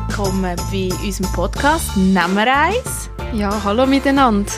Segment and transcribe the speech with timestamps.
[0.00, 3.08] Willkommen bei unserem Podcast Nummer 1.
[3.32, 4.52] Ja, hallo miteinander.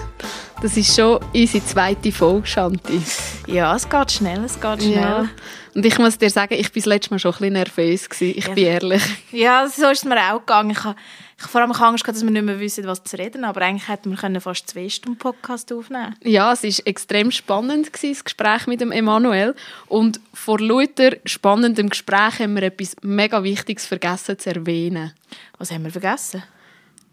[0.60, 3.00] Das ist schon unsere zweite Folge, Shanti.
[3.46, 4.94] Ja, es geht schnell, es geht schnell.
[4.96, 5.28] Ja.
[5.76, 8.08] Und ich muss dir sagen, ich war das letzte Mal schon ein bisschen nervös.
[8.10, 8.34] Gewesen.
[8.38, 8.54] Ich Ja.
[8.54, 9.02] bin ehrlich.
[9.30, 10.70] Ja, so ist es mir auch gegangen.
[10.70, 10.96] Ich habe
[11.38, 13.62] ich habe vor allem Angst gehabt, dass wir nicht mehr wissen, was zu reden aber
[13.62, 18.14] eigentlich hätten wir können fast zwei Stunden Podcast aufnehmen Ja, es war extrem spannend, gewesen,
[18.14, 19.54] das Gespräch mit dem Emanuel.
[19.86, 25.12] Und vor lauter spannendem Gespräch haben wir etwas mega Wichtiges vergessen zu erwähnen.
[25.58, 26.42] Was haben wir vergessen?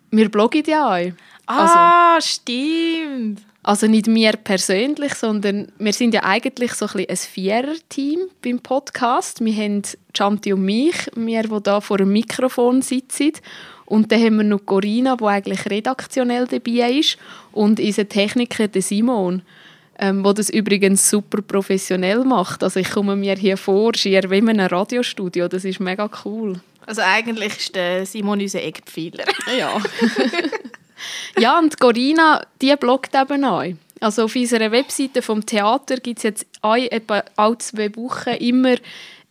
[0.10, 1.12] Wir bloggen ja auch.
[1.46, 3.44] Ah, stimmt.
[3.62, 8.60] Also nicht wir persönlich, sondern wir sind ja eigentlich so ein, bisschen ein Vierer-Team beim
[8.60, 9.44] Podcast.
[9.44, 9.84] Wir haben
[10.16, 13.34] Chanti und mich, wir, die hier vor dem Mikrofon sitzen.
[13.86, 17.18] Und dann haben wir noch Corinna, die eigentlich redaktionell dabei ist.
[17.52, 19.44] Und unser Techniker, der Simon,
[20.00, 22.64] ähm, der das übrigens super professionell macht.
[22.64, 25.48] Also ich komme mir hier vor, schier wie in einem Radiostudio.
[25.48, 26.60] Das ist mega cool.
[26.86, 29.26] Also eigentlich ist der Simon unser Eckpfeiler.
[29.58, 29.82] Ja.
[31.38, 33.64] ja, und Corina, die bloggt eben auch.
[34.00, 38.76] Also auf unserer Webseite vom Theater gibt es jetzt etwa alle zwei Wochen immer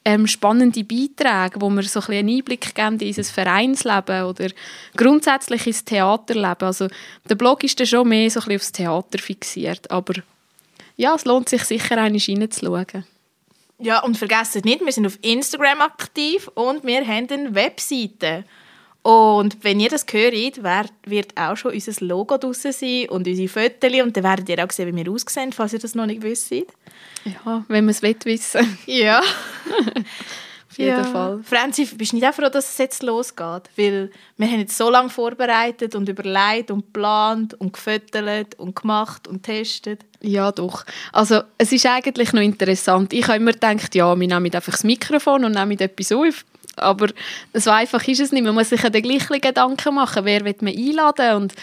[0.04, 4.48] ähm, spannende Beiträge, wo wir so ein einen Einblick geben in unser Vereinsleben oder
[4.96, 6.66] grundsätzlich ins Theaterleben.
[6.66, 6.88] Also
[7.28, 10.14] der Blog ist dann schon mehr so ein aufs Theater fixiert, aber
[10.96, 13.04] ja, es lohnt sich sicher, einmal reinzuschauen.
[13.78, 18.44] Ja, und vergessen nicht, wir sind auf Instagram aktiv und wir haben eine Webseite.
[19.04, 20.62] Und wenn ihr das hört,
[21.04, 24.00] wird auch schon unser Logo draussen sein und unsere Fotos.
[24.02, 26.52] Und dann werdet ihr auch sehen, wie wir aussehen, falls ihr das noch nicht wisst.
[26.52, 28.78] Ja, wenn man es will wissen.
[28.86, 29.20] Ja.
[30.70, 31.40] Auf jeden Fall.
[31.44, 33.70] Franzi, bist du nicht auch froh, dass es jetzt losgeht?
[33.76, 39.28] Weil wir haben jetzt so lange vorbereitet und überlegt und geplant und gefüttert und gemacht
[39.28, 40.00] und getestet.
[40.22, 40.84] Ja, doch.
[41.12, 43.12] Also, es ist eigentlich noch interessant.
[43.12, 46.44] Ich habe immer gedacht, ja, wir nehmen einfach das Mikrofon und nehmen etwas auf.
[46.76, 47.08] Aber
[47.52, 48.44] so einfach ist es nicht.
[48.44, 50.24] Man muss sich ja den gleichen Gedanken machen.
[50.24, 51.36] Wer will man einladen?
[51.36, 51.54] Und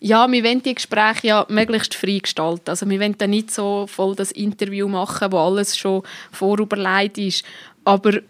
[0.00, 2.70] ja, wir wollen die Gespräche ja möglichst frei gestalten.
[2.70, 7.44] Also, wir wollen dann nicht so voll das Interview machen, wo alles schon vorüberlegt ist.
[7.84, 8.20] Aber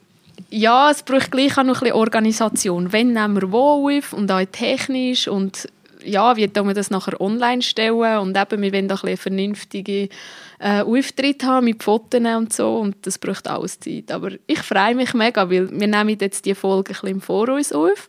[0.51, 2.93] ja, es braucht gleich auch noch ein bisschen Organisation.
[2.93, 5.69] Wenn nehmen wir wo auf und auch technisch und
[6.09, 10.09] ja, wie tun wir das nachher online stellen und eben, wir wollen auch ein vernünftige
[10.59, 14.11] äh, Auftritte haben mit Fotos und so und das braucht alles Zeit.
[14.11, 17.73] Aber ich freue mich mega, weil wir nehmen jetzt die Folge ein bisschen im Voraus
[17.73, 18.09] auf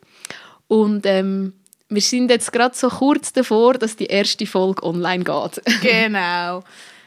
[0.68, 1.52] und ähm,
[1.90, 5.62] wir sind jetzt gerade so kurz davor, dass die erste Folge online geht.
[5.82, 6.62] Genau.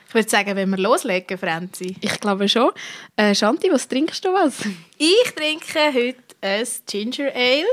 [0.07, 1.95] Ich würde sagen, wenn wir loslegen, Franzi.
[1.99, 2.69] ich glaube schon.
[3.15, 4.59] Äh, Shanti, was trinkst du was?
[4.99, 7.65] Ich trinke heute ein Ginger Ale,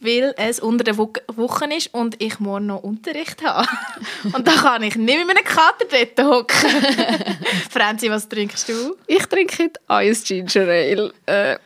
[0.00, 3.68] weil es unter der Wo Woche ist und ich morgen noch Unterricht habe.
[4.32, 6.56] Und da kann ich nicht mit meinem Kater dort hocken.
[7.70, 8.96] Franzi, was trinkst du?
[9.06, 11.12] Ich trinke heute ein Ginger Ale.
[11.26, 11.56] Äh,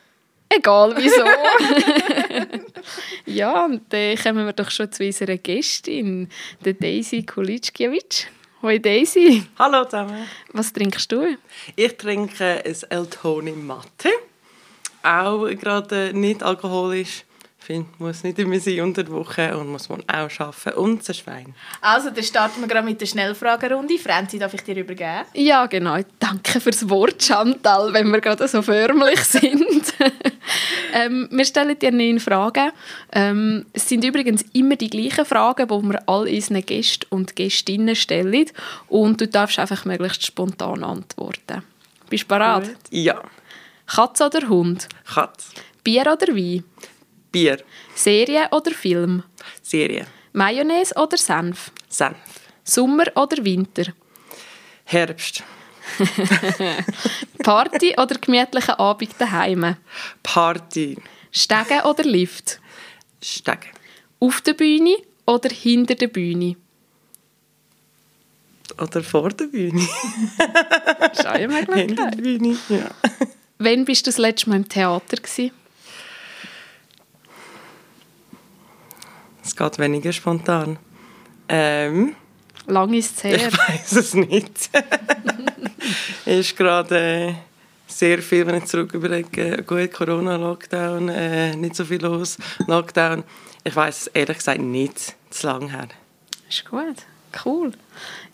[0.49, 1.25] egal wieso.
[3.27, 6.29] ja, und dann kommen wir doch schon zu unserer Gästin,
[6.65, 8.27] der Daisy Kulitschkiewicz.
[8.63, 10.27] Hoi Daisy, Hallo zusammen.
[10.53, 11.37] was trinkst du?
[11.77, 14.11] Ich trinke ein El Toni Matte.
[15.07, 17.23] Auch gerade nicht alkoholisch.
[17.61, 20.79] Ich finde, muss nicht immer sein unter der Woche und muss man auch arbeiten.
[20.79, 21.55] Und ein Schwein.
[21.81, 23.99] Also, dann starten wir gerade mit der Schnellfragerunde.
[23.99, 25.23] Franzi, darf ich dir übergeben?
[25.35, 25.99] Ja, genau.
[26.19, 29.95] Danke fürs Wort, Chantal, wenn wir gerade so förmlich sind.
[30.93, 32.71] ähm, wir stellen dir neun Fragen.
[33.13, 37.97] Ähm, es sind übrigens immer die gleichen Fragen, die wir all unseren Gästen und Gästinnen
[37.97, 38.47] stellen.
[38.89, 41.63] Und du darfst einfach möglichst spontan antworten.
[42.09, 42.77] Bist du bereit?
[42.91, 43.21] Ja.
[43.87, 44.89] Katze oder Hund?
[45.05, 45.51] Katz.
[45.85, 46.65] Bier oder Wein?
[47.31, 47.63] Bier.
[47.95, 49.23] Serie oder Film?
[49.63, 50.07] Serie.
[50.33, 51.71] Mayonnaise oder Senf?
[51.89, 52.17] Senf.
[52.65, 53.93] Sommer oder Winter?
[54.85, 55.43] Herbst.
[57.43, 59.77] Party oder gemütlichen Abend daheim?
[60.23, 60.97] Party.
[61.31, 62.61] Stegen oder Lift?
[63.23, 63.71] Stegen.
[64.19, 64.97] Auf der Bühne
[65.27, 66.57] oder hinter der Bühne?
[68.81, 69.81] Oder vor der Bühne.
[71.19, 72.57] Auch eine Hinter der Bühne.
[72.69, 72.91] Ja.
[73.59, 75.17] Wann bist du das letzte Mal im Theater?
[75.17, 75.51] Gewesen?
[79.43, 80.79] Es geht weniger spontan.
[81.49, 82.17] Ähm,
[82.67, 83.49] Lang ist es her.
[83.49, 84.71] ich weiß es nicht.
[86.27, 87.35] ist gerade äh,
[87.87, 92.37] sehr viel, wenn ich zurück überlege, gut, Corona, Lockdown, äh, nicht so viel los,
[92.67, 93.23] Lockdown.
[93.63, 95.89] Ich weiß es ehrlich gesagt nicht zu lang her.
[96.49, 96.97] Ist gut.
[97.45, 97.73] Cool.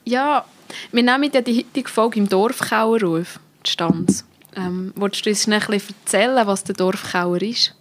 [0.04, 0.44] Ja,
[0.90, 4.24] wir nehmen ja die heutige Folge im Dorfkauer auf, die Stanz.
[4.56, 7.74] Ähm, willst du uns ein bisschen erzählen, was der Dorfkauer ist?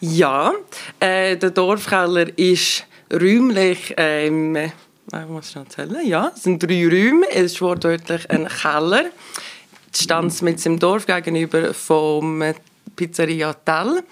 [0.00, 0.52] Ja,
[0.98, 7.26] äh, der Dorfkeller ist räumlich, ähm, ich muss ich erzählen, ja, es sind drei Räume,
[7.30, 9.06] es ist wortwörtlich ein Keller.
[9.94, 12.44] Stand mit dem Dorf gegenüber vom
[12.94, 14.02] Pizzeria Tell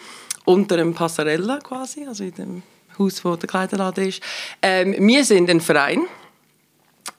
[0.44, 2.62] unter dem Passarella quasi, also in dem
[2.98, 4.22] Haus, wo der Kleiderladen ist.
[4.62, 6.02] Ähm, wir sind ein Verein.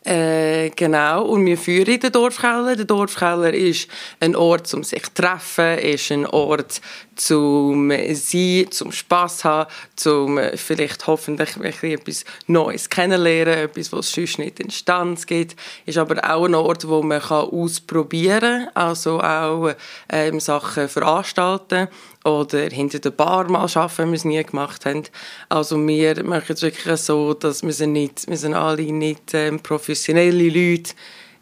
[0.05, 2.77] Äh, genau, und wir führen den Dorfkeller.
[2.77, 3.89] Der Dorfkeller ist
[4.21, 6.81] ein Ort, um sich zu treffen, ist ein Ort,
[7.17, 14.61] zum sein, zum Spass haben, zum vielleicht hoffentlich etwas Neues kennenlernen, etwas, was sonst nicht
[14.61, 15.59] in Stanz gibt.
[15.85, 19.73] Ist aber auch ein Ort, wo man ausprobieren kann, also auch
[20.09, 21.89] ähm, Sachen veranstalten
[22.25, 25.03] oder hinter der Bar mal arbeiten, wenn wir es nie gemacht haben.
[25.47, 29.59] Also wir machen es wirklich so, dass wir sind, nicht, wir sind alle nicht ähm,
[29.59, 30.93] professionelle Leute,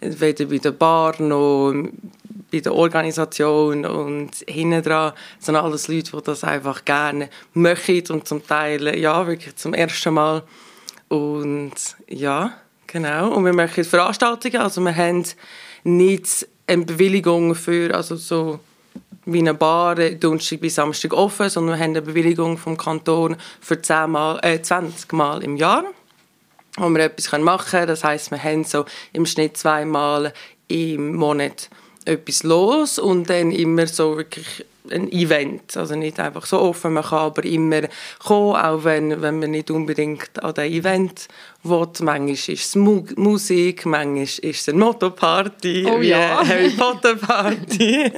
[0.01, 1.73] weder bei der Bar noch
[2.51, 5.13] bei der Organisation und hinten dran.
[5.39, 10.13] Sind alles Leute, die das einfach gerne möchten und zum Teil ja wirklich zum ersten
[10.13, 10.43] Mal.
[11.09, 11.73] Und
[12.07, 12.53] ja
[12.85, 13.33] genau.
[13.33, 15.25] Und wir machen Veranstaltungen, also wir haben
[15.83, 18.59] nicht eine Bewilligung für also so
[19.27, 23.79] wie eine Bar Donnerstag bis Samstag offen, sondern wir haben eine Bewilligung vom Kanton für
[23.79, 25.83] 10 Mal, äh, 20 Mal im Jahr,
[26.77, 27.87] wo wir etwas machen können.
[27.87, 30.33] Das heißt, wir haben so im Schnitt zweimal
[30.69, 31.69] im Monat
[32.05, 37.03] etwas los und dann immer so wirklich ein Event, also nicht einfach so offen, man
[37.03, 37.81] kann aber immer
[38.19, 41.27] kommen, auch wenn, wenn man nicht unbedingt an das Event
[41.63, 41.87] will.
[42.01, 46.41] Manchmal ist es Mu Musik, manchmal ist es eine Motoparty, oh, ja.
[46.43, 48.11] wie Harry Potter Party.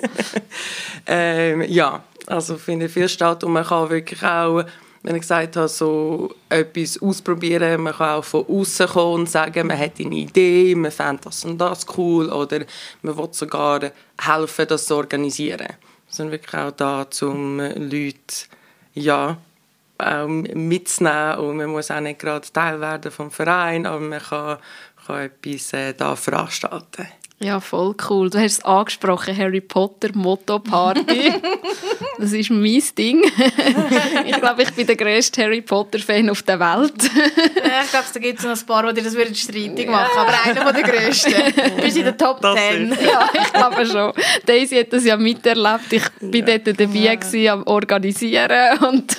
[1.08, 4.64] ähm, ja, also finde ich viel statt und man kann wirklich auch
[5.02, 9.68] wenn ich gesagt habe, so etwas ausprobieren, man kann auch von außen kommen und sagen,
[9.68, 12.60] man hat eine Idee, man fände das und das cool oder
[13.02, 13.92] man will sogar
[14.22, 15.68] helfen, das zu organisieren.
[16.10, 18.46] Sind wirklich auch da, um Leute
[18.94, 19.38] ja,
[19.98, 24.58] auch mitzunehmen und man muss auch nicht gerade Teil werden vom Verein, aber man kann,
[25.06, 27.08] kann etwas äh, da veranstalten.
[27.42, 28.30] Ja, voll cool.
[28.30, 31.34] Du hast es angesprochen, Harry Potter Motto Party.
[32.18, 33.24] das ist mein Ding.
[34.26, 37.02] ich glaube, ich bin der grösste Harry Potter Fan auf der Welt.
[37.64, 40.34] ja, ich glaube, da gibt es noch ein paar, die das würden streitig machen, aber
[40.44, 41.34] einer der grössten.
[41.80, 42.98] Du bist in der Top das 10.
[43.06, 44.14] ja, ich glaube schon.
[44.46, 45.92] Daisy hat das ja miterlebt.
[45.92, 46.58] Ich war ja.
[46.58, 49.16] dort dabei gewesen, am Organisieren und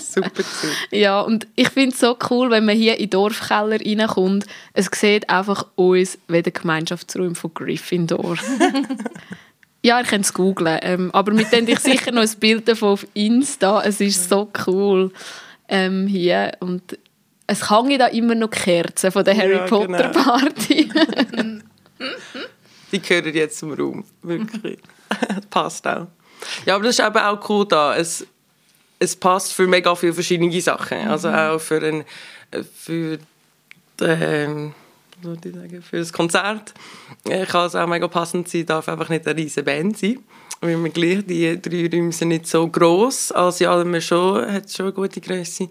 [0.00, 0.30] Super
[0.90, 4.46] Ja, und ich finde es so cool, wenn man hier in den Dorfkeller reinkommt.
[4.72, 8.36] Es sieht einfach uns wie der Gemeinschaftsraum von Gryffindor.
[9.82, 10.78] ja, ihr könnt es googlen.
[10.82, 13.82] Ähm, aber mit dem ich sicher noch ein Bild davon auf Insta.
[13.82, 15.12] Es ist so cool
[15.68, 16.52] ähm, hier.
[16.60, 16.98] Und
[17.46, 20.22] es hängen da immer noch Kerzen von der Harry ja, Potter genau.
[20.22, 20.88] Party.
[22.92, 24.04] Die gehören jetzt zum Raum.
[24.22, 24.78] Wirklich.
[25.50, 26.08] Passt auch.
[26.66, 27.96] Ja, aber das ist eben auch cool da.
[27.96, 28.26] Es,
[29.02, 31.08] es passt für mega viele verschiedene Sachen.
[31.08, 31.34] Also mhm.
[31.34, 32.04] auch für, ein,
[32.74, 33.18] für,
[34.00, 34.74] ähm,
[35.22, 36.72] sagen, für das Konzert
[37.28, 40.18] äh, kann es auch mega passend sein, darf einfach nicht eine riesige Band sein.
[40.60, 44.86] Weil wir gleich, die drei Räume sind nicht so gross, also ja, schon, hat schon
[44.86, 45.68] eine gute Größe.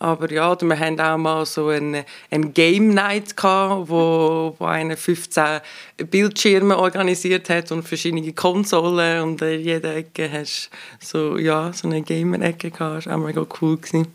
[0.00, 4.96] Aber ja, wir hatten auch mal so eine, eine Game Night gehabt, wo, wo einer
[4.96, 5.60] 15
[6.08, 12.02] Bildschirme organisiert hat und verschiedene Konsolen und in jeder Ecke hast so ja so eine
[12.02, 12.98] Gamer-Ecke gehabt.
[12.98, 14.06] Das war auch mega cool gewesen.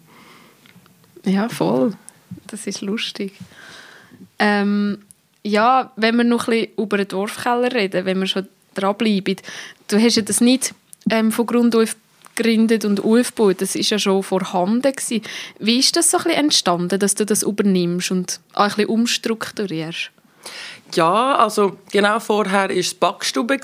[1.25, 1.93] Ja, voll.
[2.47, 3.33] Das ist lustig.
[4.39, 4.99] Ähm,
[5.43, 9.35] ja, wenn wir noch ein bisschen über den Dorfkeller reden, wenn wir schon dranbleiben,
[9.89, 10.73] du hast ja das nicht
[11.09, 11.95] ähm, von Grund auf
[12.35, 13.61] gegründet und aufgebaut.
[13.61, 15.21] Das ist ja schon vorhanden gewesen.
[15.59, 18.87] Wie ist das so ein bisschen entstanden, dass du das übernimmst und auch ein bisschen
[18.87, 20.11] umstrukturierst?
[20.93, 23.59] Ja, also genau vorher war es Backstube.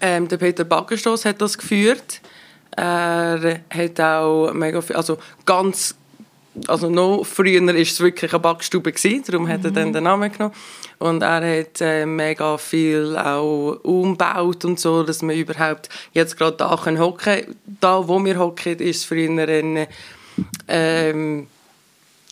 [0.00, 2.20] Ähm, der Peter Backenstoss hat das geführt.
[2.72, 5.94] Er hat auch mega viel, also ganz
[6.66, 10.32] also noch früher war es wirklich eine Backstube, gewesen, darum hat er dann den Namen
[10.32, 10.54] genommen.
[10.98, 16.56] Und er hat äh, mega viel auch umgebaut und so, dass man überhaupt jetzt gerade
[16.56, 17.56] da hocken können.
[17.80, 19.86] Da, wo wir hocken, ist früher ein,
[20.68, 21.46] ähm,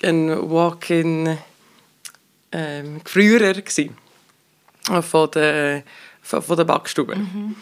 [0.03, 1.39] ein Walk-in
[2.53, 3.97] ähm, früher gewesen,
[5.03, 5.83] von der
[6.25, 7.17] von der Backstube.
[7.17, 7.55] Mhm.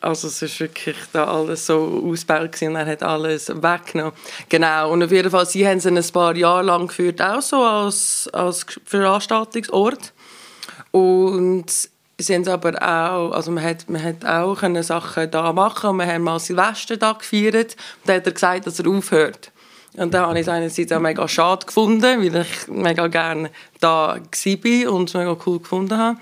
[0.00, 4.14] Also es ist wirklich da alles so ausgebaut und er hat alles weggenommen.
[4.48, 7.62] Genau, und auf jeden Fall, sie haben es ein paar Jahre lang geführt, auch so
[7.62, 10.12] als, als Veranstaltungsort.
[10.90, 11.66] Und
[12.18, 16.22] sie haben aber auch, also man hat, man hat auch Sachen da machen wir haben
[16.22, 19.52] mal Silvester da gefeiert und dann hat er gesagt, dass er aufhört.
[19.96, 24.16] Und da habe ich es einerseits auch mega schade gefunden, weil ich mega gerne da
[24.16, 26.18] war und es mega cool gefunden habe.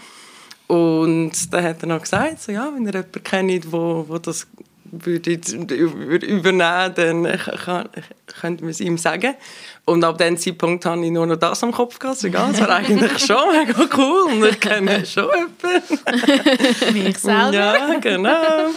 [0.69, 4.47] Und dann hat er noch gesagt, so, ja, wenn ihr jemanden kennt, wo, wo das
[4.91, 7.89] würde übernehmen, dann kann,
[8.27, 9.35] könnte man es ihm sagen.
[9.85, 12.23] Und ab diesem Zeitpunkt habe ich nur noch das am Kopf gehabt.
[12.23, 16.93] Ja, das war eigentlich schon mega cool und ich kenne schon jemanden.
[17.05, 17.53] Mich selber.
[17.53, 18.71] Ja, genau.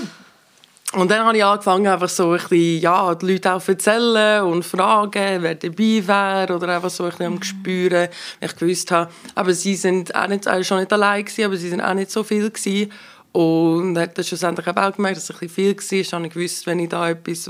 [0.93, 4.65] Und dann habe ich angefangen, einfach so ein bisschen, ja, die Leute auch erzählen und
[4.65, 9.09] fragen, wer dabei wäre oder einfach so ein bisschen am Gespüren, wenn ich gewusst habe.
[9.33, 12.11] Aber sie sind auch nicht, also schon nicht allein gewesen, aber sie sind auch nicht
[12.11, 12.91] so viel gewesen.
[13.31, 15.99] Und hat dann schlussendlich auch gemerkt, dass es ein bisschen viel war.
[15.99, 17.49] Ich habe gewusst, wenn ich da etwas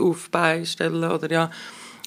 [0.00, 1.50] auf beistellen oder ja,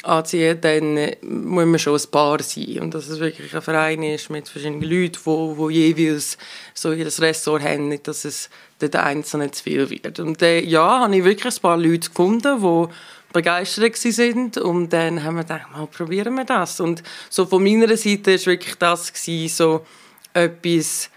[0.03, 2.79] anziehen, dann muss man schon ein Paar sein.
[2.79, 6.38] Und dass es wirklich ein Verein ist mit verschiedenen Leuten, die, die jeweils
[6.74, 8.50] so ihr Ressort haben, nicht, dass es
[8.81, 10.19] der Einzelne zu viel wird.
[10.19, 12.93] Und dann, ja, habe ich wirklich ein paar Leute gefunden, die
[13.33, 16.79] begeistert sind und dann haben wir gedacht, mal probieren wir das.
[16.79, 19.86] Und so von meiner Seite war wirklich das, gewesen, so
[20.33, 21.09] etwas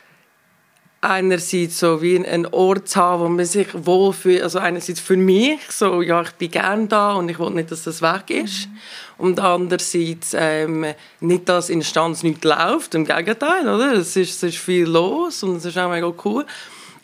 [1.03, 5.61] einerseits so wie einen Ort zu haben, wo man sich wohlfühlt, also einerseits für mich,
[5.69, 8.69] so, ja, ich bin gerne da und ich will nicht, dass das weg ist.
[8.69, 8.79] Mhm.
[9.19, 10.87] Und andererseits ähm,
[11.19, 13.95] nicht, dass in der Stanz nichts läuft, im Gegenteil, oder?
[13.95, 16.47] Es ist, es ist viel los und es ist auch mega cool.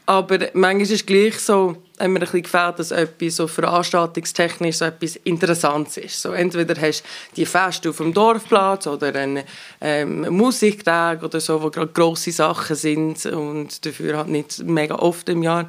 [0.08, 4.78] Aber manchmal ist es gleich so, haben mir ein bisschen gefällt, dass etwas so veranstaltungstechnisch
[4.78, 6.22] so etwas Interessantes ist.
[6.22, 9.44] So, entweder hast du die Feste auf dem Dorfplatz oder einen
[9.82, 15.28] ähm, Musiktag oder so, wo gerade grosse Sachen sind und dafür halt nicht mega oft
[15.28, 15.68] im Jahr.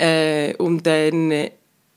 [0.00, 1.30] Äh, und dann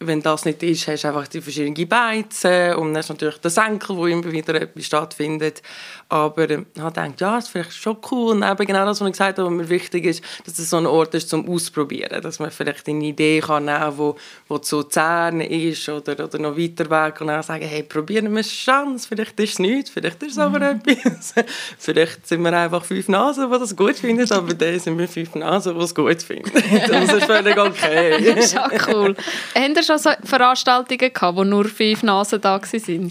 [0.07, 3.51] wenn das nicht ist, hast du einfach die verschiedenen Beizen und dann du natürlich den
[3.51, 5.61] Senkel, wo immer wieder etwas stattfindet.
[6.09, 8.31] Aber ich habe gedacht, ja, das ist vielleicht schon cool.
[8.31, 10.77] Und eben genau das, was ich gesagt habe, was mir wichtig ist, dass es so
[10.77, 12.21] ein Ort ist zum Ausprobieren.
[12.21, 14.15] Dass man vielleicht eine Idee kann nehmen wo,
[14.47, 18.31] wo zu Zern ist oder, oder noch weiter weg und dann sagen, hey, probieren wir
[18.31, 19.07] eine Chance.
[19.07, 20.81] Vielleicht ist es nichts, vielleicht ist es aber mhm.
[20.85, 21.33] etwas.
[21.79, 25.35] vielleicht sind wir einfach fünf Nasen, die das gut finden, aber dann sind wir fünf
[25.35, 26.51] Nasen, die es gut finden.
[26.87, 28.33] das ist völlig okay.
[28.35, 29.15] das ist auch cool.
[29.55, 33.09] Haben ihr schon so Veranstaltungen gehabt, wo nur fünf Nasen da waren?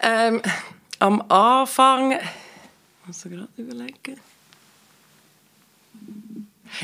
[0.00, 0.42] Ähm,
[0.98, 2.18] am Anfang,
[3.06, 4.20] muss ich gerade überlegen.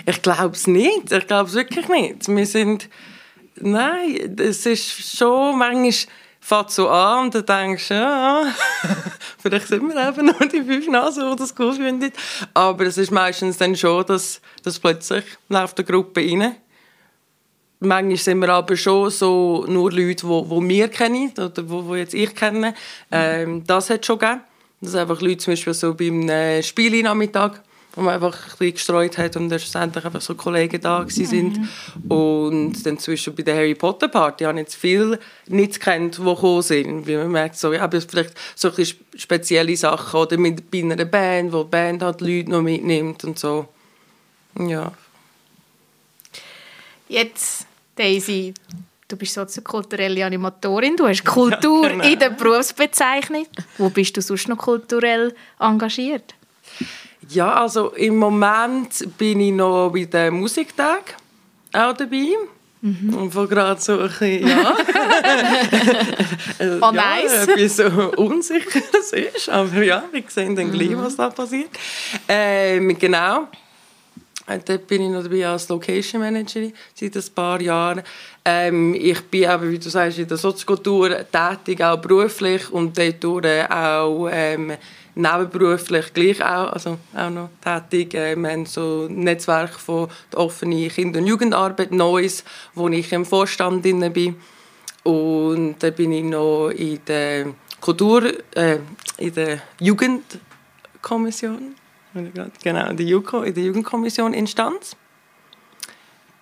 [0.07, 1.13] Ich glaube es nicht.
[1.13, 2.29] Ich glaube es wirklich nicht.
[2.29, 2.89] Wir sind,
[3.57, 5.93] nein, es ist schon manchmal
[6.45, 8.45] fängt so an und dann denkst du, ja,
[9.39, 12.13] vielleicht sind wir eben nur die fünf Nasen, die das cool finden.
[12.53, 16.57] Aber es ist meistens dann schon, dass, dass plötzlich läuft eine Gruppe rein
[17.81, 21.99] Manchmal sind wir aber schon so nur Leute, die, die wir kennen oder die, die
[21.99, 22.75] jetzt ich kenne.
[23.11, 24.41] Ähm, das hat schon gegeben.
[24.81, 27.61] Dass einfach Leute zum Beispiel so beim äh, Spielinachmittag,
[27.95, 31.59] wo man einfach ein bisschen gestreut hat und dann schlussendlich einfach so Kollegen da sind.
[31.59, 32.11] Mhm.
[32.11, 36.23] Und dann zwischen bei der Harry Potter Party habe ich jetzt viele nicht kennt, die
[36.23, 37.07] gekommen sind.
[37.07, 41.53] Wie man merkt, so, ja, vielleicht so ein spezielle Sachen oder mit, bei einer Band,
[41.53, 43.69] wo die Band halt Leute noch mitnimmt und so.
[44.59, 44.93] Ja.
[47.15, 48.53] Jetzt Daisy,
[49.07, 52.05] du bist soziokulturelle Animatorin, du hast Kultur ja, genau.
[52.05, 53.47] in der Berufsbezeichnung.
[53.79, 56.35] Wo bist du sonst noch kulturell engagiert?
[57.29, 61.15] Ja, also im Moment bin ich noch bei den Musiktag
[61.73, 62.31] auch dabei.
[62.81, 63.15] Mhm.
[63.15, 64.75] Und wo gerade so ein bisschen, ja,
[66.83, 67.47] oh, nice.
[67.57, 67.85] ja, so
[68.17, 69.49] Unsicheres ist.
[69.49, 71.05] Aber ja, wir sehen dann gleich, mhm.
[71.05, 71.71] was da passiert.
[72.29, 73.47] Ähm, genau.
[74.47, 78.03] Äh, dort bin ich noch dabei als Location Manager seit ein paar Jahren.
[78.45, 83.47] Ähm, ich bin aber, wie du sagst, in der Soziokultur tätig, auch beruflich und dort
[83.71, 84.73] auch ähm,
[85.15, 88.15] nebenberuflich gleich auch, also auch noch tätig.
[88.15, 93.11] Äh, wir haben so ein Netzwerk von der offenen Kinder- und Jugendarbeit Neues, wo ich
[93.13, 94.37] im Vorstand bin.
[95.05, 97.47] Und dann bin ich noch in der
[97.81, 98.25] Kultur,
[98.55, 98.79] äh,
[99.19, 101.75] in der Jugendkommission
[102.63, 104.97] Genau, in der, Juko, in der Jugendkommission Instanz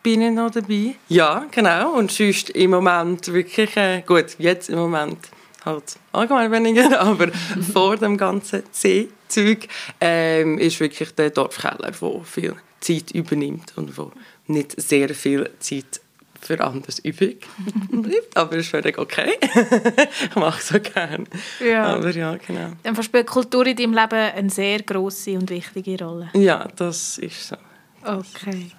[0.02, 0.96] bin ich noch dabei.
[1.08, 1.92] Ja, genau.
[1.92, 5.18] Und sonst im Moment wirklich, äh, gut, jetzt im Moment
[5.64, 7.28] halt allgemein weniger, aber
[7.72, 9.68] vor dem ganzen C-Zeug
[10.00, 14.12] ähm, ist wirklich der Dorfkeller, der viel Zeit übernimmt und wo
[14.48, 16.00] nicht sehr viel Zeit
[16.44, 17.46] für anders übrig
[17.90, 18.36] bleibt.
[18.36, 19.38] Aber es ist völlig okay.
[20.28, 21.24] ich mache es so gerne.
[21.60, 21.94] Ja.
[21.94, 22.72] Aber ja, genau.
[22.82, 26.30] Dann verspielt Kultur in deinem Leben eine sehr grosse und wichtige Rolle.
[26.34, 27.56] Ja, das ist so.
[28.04, 28.72] Okay.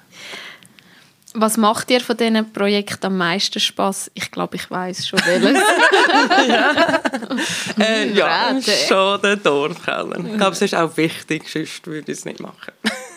[1.36, 4.12] Was macht dir von diesen Projekten am meisten Spaß?
[4.14, 5.58] Ich glaube, ich weiß schon welches.
[6.48, 6.92] ja,
[7.80, 10.20] äh, ja schon der Dorfkeller.
[10.20, 12.74] Ich glaube, es ist auch wichtig, sonst würde ich es nicht machen.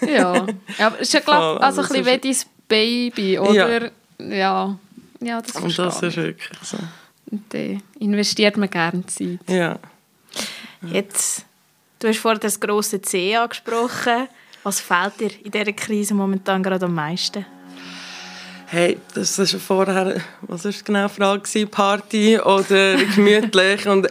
[0.09, 0.47] ja,
[0.79, 2.37] aber es ist ja glaub, also ein bisschen wie dein
[2.69, 3.83] Baby, oder?
[3.83, 4.79] Ja ja,
[5.21, 6.79] ja das Und das ist wirklich so.
[7.31, 9.41] Und dann investiert man gerne Zeit.
[9.49, 9.79] Ja.
[10.83, 11.45] Jetzt,
[11.99, 14.29] du hast vorhin das grosse C angesprochen.
[14.63, 17.45] Was fehlt dir in dieser Krise momentan gerade am meisten?
[18.69, 21.67] Hey, das ist vorher, was war genau die Frage?
[21.69, 23.87] Party oder gemütlich?
[23.87, 24.09] Und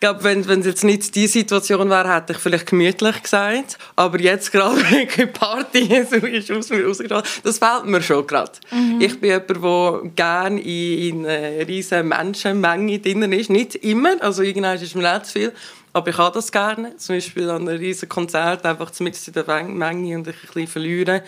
[0.00, 3.78] glaube, wenn, es jetzt nicht die Situation wäre, hätte ich vielleicht gemütlich gesagt.
[3.96, 7.24] Aber jetzt gerade wegen Party so ist aus mir rausgekommen.
[7.44, 8.52] Das fällt mir schon gerade.
[8.70, 9.00] Mhm.
[9.00, 13.50] Ich bin jemand, der gerne in, in einer riesen Menschenmenge drin ist.
[13.50, 15.52] Nicht immer, also irgendwann ist mir nicht zu viel.
[15.92, 16.96] Aber ich habe das gerne.
[16.96, 21.20] Zum Beispiel an einem riesen Konzert einfach mit in der Menge und ein bisschen verlieren.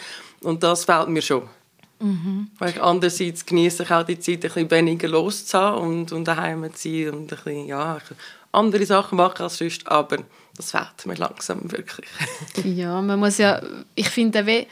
[0.43, 1.43] Und das fällt mir schon.
[2.01, 2.49] Mhm.
[2.59, 6.89] Weil andererseits genieße ich auch die Zeit, ein bisschen weniger loszuhaben und, und daheim zu
[6.89, 7.99] sein und ein bisschen, ja,
[8.53, 10.19] andere Sachen machen als sonst, aber
[10.57, 12.09] das fehlt mir langsam wirklich.
[12.65, 13.61] ja, man muss ja,
[13.95, 14.67] ich finde,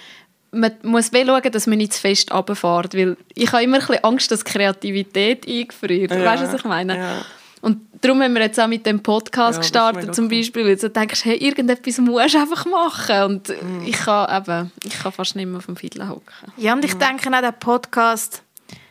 [0.52, 3.86] man muss will schauen, dass man nicht zu fest runterfährt, weil ich habe immer ein
[3.86, 6.10] bisschen Angst, dass Kreativität eingefriert.
[6.10, 6.98] Ja, weißt du, was ich meine?
[6.98, 7.24] Ja.
[7.62, 10.88] Und darum haben wir jetzt auch mit dem Podcast ja, gestartet, zum Beispiel, weil du
[10.88, 13.22] denkst, hey, irgendetwas musst du einfach machen.
[13.24, 13.86] Und mhm.
[13.86, 16.52] ich, kann eben, ich kann fast nicht mehr auf dem hocken.
[16.56, 17.00] Ja, und ich mhm.
[17.00, 18.42] denke auch, der Podcast,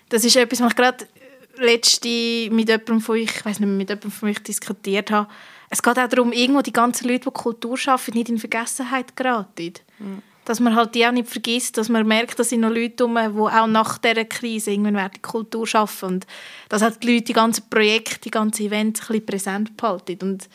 [0.09, 1.07] das ist etwas, was ich gerade
[1.59, 5.29] letzte mit jemandem von euch, ich weiß nicht mehr, mit jemandem von euch diskutiert habe.
[5.69, 9.73] Es geht auch darum, irgendwo die ganzen Leute, die Kultur schaffen, nicht in Vergessenheit geraten.
[10.45, 13.15] Dass man halt die auch nicht vergisst, dass man merkt, dass sind noch Leute herum,
[13.35, 16.27] die auch nach dieser Krise irgendwann die Kultur schaffen und
[16.69, 20.49] dass halt die Leute die ganzen Projekte, die ganzen Events ein bisschen präsent behalten und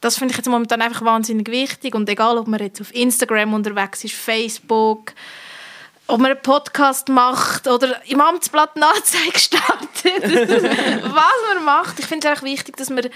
[0.00, 3.52] das finde ich jetzt momentan einfach wahnsinnig wichtig und egal, ob man jetzt auf Instagram
[3.52, 5.12] unterwegs ist, Facebook,
[6.10, 10.22] ob man einen Podcast macht oder im Amtsblatt eine Anzeige startet,
[11.02, 13.08] was man macht, ich finde es auch wichtig, dass man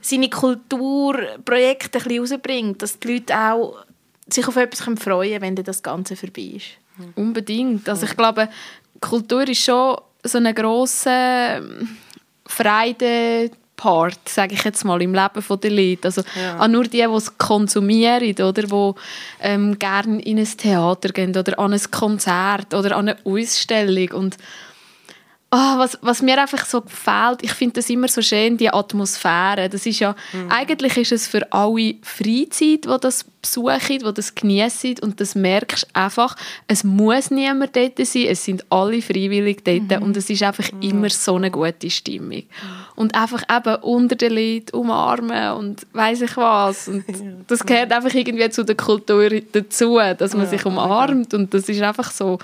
[0.00, 3.84] seine Kulturprojekte ein bisschen rausbringt, dass die Leute auch
[4.28, 6.66] sich auf etwas freuen können, wenn das Ganze vorbei ist.
[7.14, 7.88] Unbedingt.
[7.88, 8.48] Also ich glaube,
[9.00, 11.62] Kultur ist schon so eine grosse
[12.46, 16.08] Freude Part, sage ich jetzt mal, im Leben der Leute.
[16.08, 16.58] Also ja.
[16.58, 18.92] auch nur die, die es konsumieren, oder, die
[19.40, 24.36] ähm, gerne in ein Theater gehen oder an ein Konzert oder an eine Ausstellung und
[25.52, 29.68] Oh, was, was mir einfach so gefällt, ich finde das immer so schön, die Atmosphäre.
[29.68, 30.50] Das ist ja, mhm.
[30.50, 35.86] eigentlich ist es für alle Freizeit, die das besuchen, die das genießen und das merkst
[35.94, 36.34] einfach,
[36.66, 40.02] es muss niemand dort sein, es sind alle freiwillig dort mhm.
[40.02, 40.82] und es ist einfach mhm.
[40.82, 42.42] immer so eine gute Stimmung.
[42.96, 46.88] Und einfach eben unter den Leuten umarmen und weiß ich was.
[46.88, 47.04] Und
[47.46, 51.82] das gehört einfach irgendwie zu der Kultur dazu, dass man sich umarmt und das ist
[51.82, 52.38] einfach so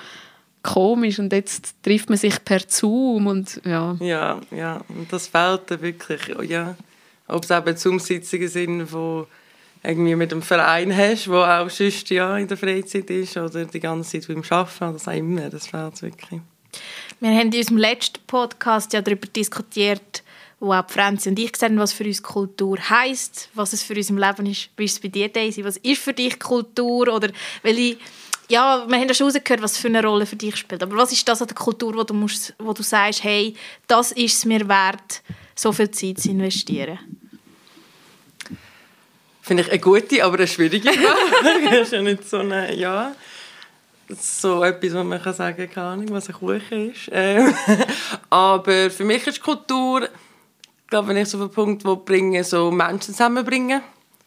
[0.62, 3.97] komisch und jetzt trifft man sich per Zoom und ja.
[4.01, 6.77] Ja, ja, und das fehlt da wirklich, ja.
[7.29, 9.27] Ob es eben Zoom-Sitzungen sind, wo
[9.83, 13.81] irgendwie mit einem Verein hast, wo auch sonst ja, in der Freizeit ist oder die
[13.81, 16.41] ganze Zeit beim Arbeiten, das auch immer, das fehlt wirklich.
[17.21, 20.23] Wir haben in unserem letzten Podcast ja darüber diskutiert,
[20.62, 24.11] wo auch Franzi und ich gesehen was für uns Kultur heisst, was es für uns
[24.11, 24.70] im Leben ist.
[24.77, 25.64] Wie ist es bei dir, Daisy?
[25.64, 27.09] Was ist für dich Kultur?
[27.09, 27.31] Oder
[27.62, 27.98] welche
[28.48, 30.83] ja, wir haben ja schon rausgehört, was für eine Rolle für dich spielt.
[30.83, 33.55] Aber was ist das an der Kultur, wo du, musst, wo du sagst, hey,
[33.87, 35.22] das ist es mir wert,
[35.55, 36.98] so viel Zeit zu investieren?
[39.40, 41.64] Finde ich eine gute, aber eine schwierige Frage.
[41.70, 43.14] das ist ja nicht so eine, ja,
[44.09, 47.09] so etwas, was man kann sagen kann, was ein Kuchen ist.
[47.11, 47.55] Ähm,
[48.31, 50.09] aber für mich ist Kultur,
[50.93, 53.81] glaube wenn ich so auf den Punkt wo bringe, so Menschen zusammenbringen.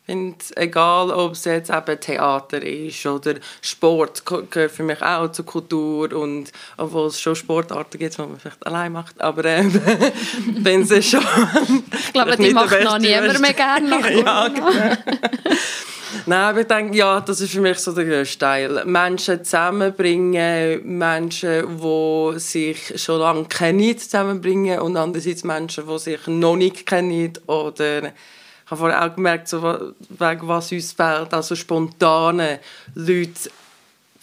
[0.06, 5.46] Finde, egal ob es jetzt eben Theater ist oder Sport, gehört für mich auch zur
[5.46, 9.74] Kultur und obwohl es schon Sportarten gibt, die man vielleicht allein macht, aber ähm,
[10.58, 11.24] wenn es schon...
[11.92, 14.70] ich glaube, die macht noch niemand mehr gerne ja, genau.
[16.26, 18.86] Nein, ich denke, ja, das ist für mich so der grösste Teil.
[18.86, 26.56] Menschen zusammenbringen, Menschen, die sich schon lange kennen, zusammenbringen und andererseits Menschen, die sich noch
[26.56, 28.04] nicht kennen oder
[28.66, 32.60] ich habe vorher auch gemerkt, so, wegen was uns fehlt, also spontane
[32.96, 33.52] Leute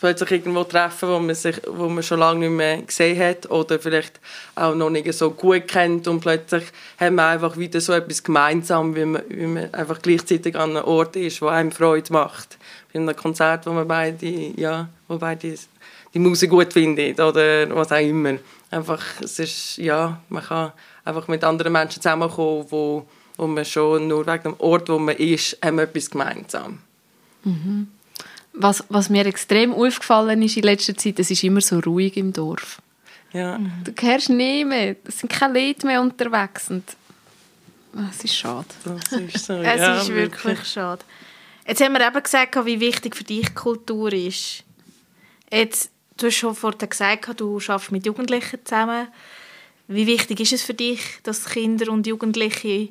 [0.02, 3.78] plötzlich irgendwo treffen, wo man, sich, wo man schon lange nicht mehr gesehen hat oder
[3.78, 4.18] vielleicht
[4.56, 6.64] auch noch nicht so gut kennt und plötzlich
[6.98, 10.84] haben wir einfach wieder so etwas gemeinsam, wie man, wie man einfach gleichzeitig an einem
[10.86, 12.58] Ort ist, wo einem Freude macht.
[12.92, 15.54] Bei einem Konzert, wo man beide, ja, wo beide
[16.12, 18.38] die Musik gut findet oder was auch immer.
[18.72, 20.72] Einfach, es ist, ja, man kann
[21.04, 23.02] einfach mit anderen Menschen zusammenkommen, die
[23.36, 26.80] wo man schon nur wegen dem Ort, wo man ist, haben etwas gemeinsam.
[27.44, 27.86] Mhm.
[28.54, 32.32] Was, was mir extrem aufgefallen ist in letzter Zeit, es ist immer so ruhig im
[32.32, 32.82] Dorf.
[33.32, 33.58] Ja.
[33.84, 36.84] Du hörst nie mehr, es sind keine Leute mehr unterwegs und
[37.96, 38.66] ah, es ist schade.
[38.84, 41.02] Das ist so, es ja, ist wirklich, wirklich schade.
[41.66, 44.64] Jetzt haben wir eben gesagt, wie wichtig für dich Kultur ist.
[45.50, 49.08] Jetzt, du hast schon vorhin gesagt, du arbeitest mit Jugendlichen zusammen.
[49.88, 52.88] Wie wichtig ist es für dich, dass Kinder und Jugendliche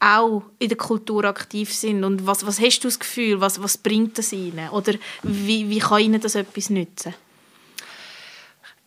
[0.00, 3.78] auch in der Kultur aktiv sind und was, was hast du das Gefühl, was, was
[3.78, 7.14] bringt das ihnen oder wie, wie kann ihnen das etwas nützen?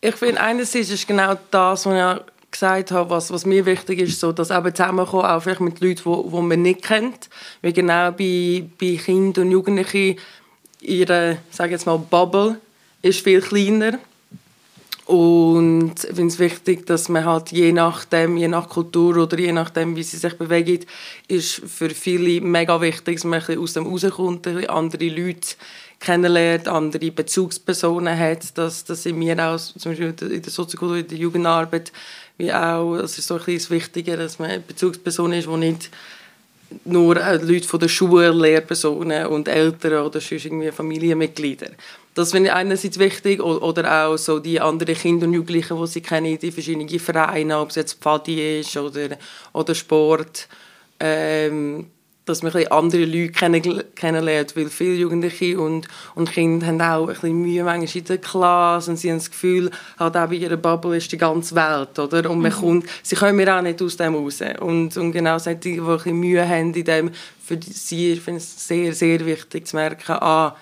[0.00, 4.18] Ich finde, einerseits ist genau das, was ich gesagt habe, was, was mir wichtig ist,
[4.18, 7.28] so, dass eben zusammenkommen, auch vielleicht mit Leuten, die, die man nicht kennt.
[7.62, 10.18] Weil genau bei, bei Kindern und Jugendlichen
[10.80, 12.58] ihre, sage jetzt mal, Bubble
[13.02, 13.98] ist viel kleiner.
[15.10, 19.50] Und ich finde es wichtig, dass man halt je nachdem, je nach Kultur oder je
[19.50, 20.84] nachdem, wie sie sich bewegen,
[21.26, 25.56] ist für viele mega wichtig, dass man aus dem rauskommt, andere Leute
[25.98, 28.56] kennenlernt, andere Bezugspersonen hat.
[28.56, 31.90] Das, das sind mir auch, zum Beispiel in der Soziokultur, in der Jugendarbeit,
[32.38, 35.90] wie auch, das ist so ein bisschen wichtiger, dass man eine Bezugsperson ist, die nicht
[36.84, 41.70] nur äh, Leute von der Schule, Lehrpersonen und Eltern oder sonst irgendwie Familienmitglieder.
[42.14, 46.00] Das finde ich einerseits wichtig oder auch so die anderen Kinder und Jugendlichen, die sie
[46.00, 49.16] kennen, die verschiedenen Vereine, ob es jetzt Pfadi ist oder,
[49.52, 50.48] oder Sport.
[50.98, 51.86] Ähm,
[52.30, 57.08] dass man ein andere Leute kenn kennenlernt, weil viele Jugendliche und, und Kinder haben auch
[57.08, 60.34] ein bisschen Mühe manchmal in der Klasse und sie haben das Gefühl, halt auch bei
[60.34, 62.30] ihrer Bubble ist die ganze Welt, oder?
[62.30, 62.56] Und man mhm.
[62.56, 64.40] kommt, sie kommen mir auch nicht aus dem raus.
[64.60, 67.10] Und, und genau solche, die ein bisschen Mühe haben in dem,
[67.42, 70.56] für sie finde ich es sehr, sehr wichtig zu merken, ah,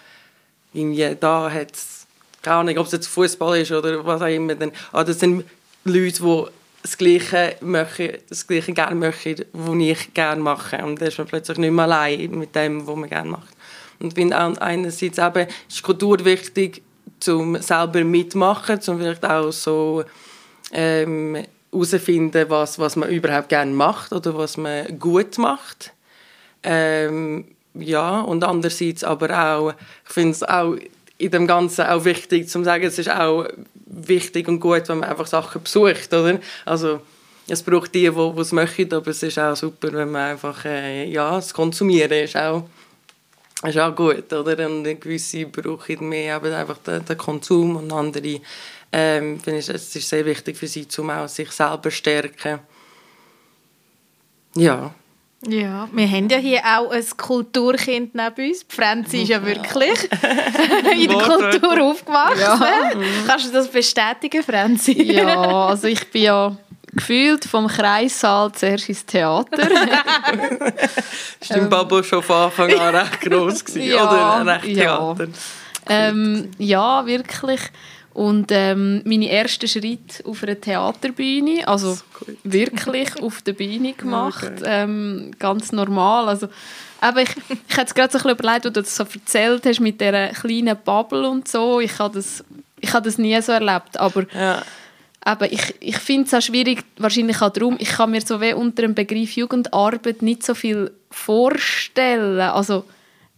[0.73, 2.07] irgendwie, da hat es,
[2.43, 5.45] keine Ahnung, ob es jetzt Fußball ist oder was auch immer, dann, ah, das sind
[5.85, 6.45] Leute, die
[6.83, 10.79] das Gleiche möchte, das Gleiche gerne möchte, was ich gerne mache.
[10.85, 13.57] Und dann ist man plötzlich nicht mehr allein mit dem, was man gerne macht.
[13.99, 16.83] Und ich finde auch einerseits eben, ist Kultur wichtig,
[17.27, 20.05] um selber mitmachen, um vielleicht auch so
[20.73, 25.93] ähm, was, was man überhaupt gerne macht oder was man gut macht.
[26.63, 29.73] Ähm, ja, und andererseits aber auch,
[30.07, 30.77] ich finde es auch
[31.19, 33.47] in dem Ganzen auch wichtig, zu sagen, es ist auch
[33.87, 36.39] wichtig und gut, wenn man einfach Sachen besucht, oder?
[36.65, 37.01] Also
[37.49, 41.11] es braucht die, die es möchten, aber es ist auch super, wenn man einfach, äh,
[41.11, 42.69] ja, das Konsumieren ist auch,
[43.67, 44.67] ist auch gut, oder?
[44.69, 48.41] Und gewisse brauchen mehr eben einfach den, den Konsum und andere
[48.91, 52.61] ähm, finde ich, es ist sehr wichtig für sie, um auch sich selber stärken.
[54.55, 54.95] Ja.
[55.47, 58.67] Ja, wir haben ja hier auch ein Kulturkind neben uns.
[58.67, 60.11] Die Franzi ist ja wirklich
[61.01, 62.41] in der Kultur aufgewachsen.
[62.41, 62.91] Ja.
[63.27, 65.01] Kannst du das bestätigen, Franzi?
[65.01, 66.57] Ja, also ich bin ja
[66.93, 69.59] gefühlt vom Kreissaal zuerst ins Theater.
[71.41, 74.55] ist dein ähm, Babo schon von Anfang an recht gross gewesen, ja, oder?
[74.55, 75.25] Recht Theater?
[75.25, 75.31] Ja,
[75.89, 77.61] ähm, ja wirklich.
[78.19, 81.97] Und ähm, meine ersten Schritte auf einer Theaterbühne, also
[82.43, 84.65] wirklich auf der Bühne gemacht, okay.
[84.65, 86.29] ähm, ganz normal.
[86.29, 86.49] Also,
[87.01, 89.65] aber ich, ich hätte es gerade so ein bisschen überlegt, wo du das so erzählt
[89.65, 91.79] hast mit dieser kleinen Bubble und so.
[91.79, 92.43] Ich habe das,
[92.81, 94.63] ich habe das nie so erlebt, aber ja.
[95.21, 98.53] Aber ich, ich finde es auch schwierig, wahrscheinlich auch darum, ich kann mir so wie
[98.53, 102.41] unter dem Begriff Jugendarbeit nicht so viel vorstellen.
[102.41, 102.85] Also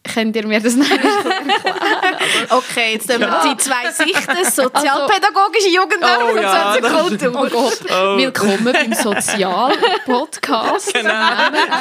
[0.03, 1.01] Könnt ihr mir das erklären?
[2.51, 3.53] okay, jetzt haben wir ja.
[3.53, 7.33] die zwei Sichten, sozialpädagogische Jugendarbeit oh, ja, und Soziokultur.
[7.35, 8.17] Oh Gott, oh.
[8.17, 10.95] willkommen beim Sozialpodcast.
[10.95, 11.13] Genau,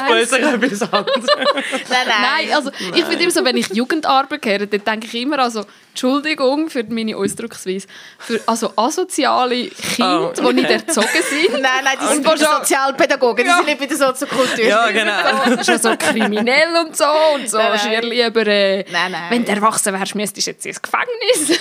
[0.06, 1.24] plötzlich etwas anderes.
[1.36, 1.46] nein,
[1.88, 2.06] nein.
[2.06, 2.92] nein, also nein.
[2.94, 6.84] ich finde immer so, wenn ich Jugendarbeit höre, dann denke ich immer, also Entschuldigung für
[6.84, 7.86] meine Ausdrucksweise,
[8.18, 10.48] für also asoziale Kinder, oh, okay.
[10.48, 11.52] die nicht erzogen sind.
[11.60, 14.64] Nein, nein, die sind bei der Sozialpädagogik, die sind nicht bei der Soziokultur.
[14.64, 15.12] Ja, genau.
[15.46, 17.58] Das ist ja so kriminell und so und so.
[17.58, 18.02] Nein, nein.
[18.04, 19.30] lieber, äh, nein, nein.
[19.30, 21.58] wenn du erwachsen wärst, müsstest du jetzt ins Gefängnis.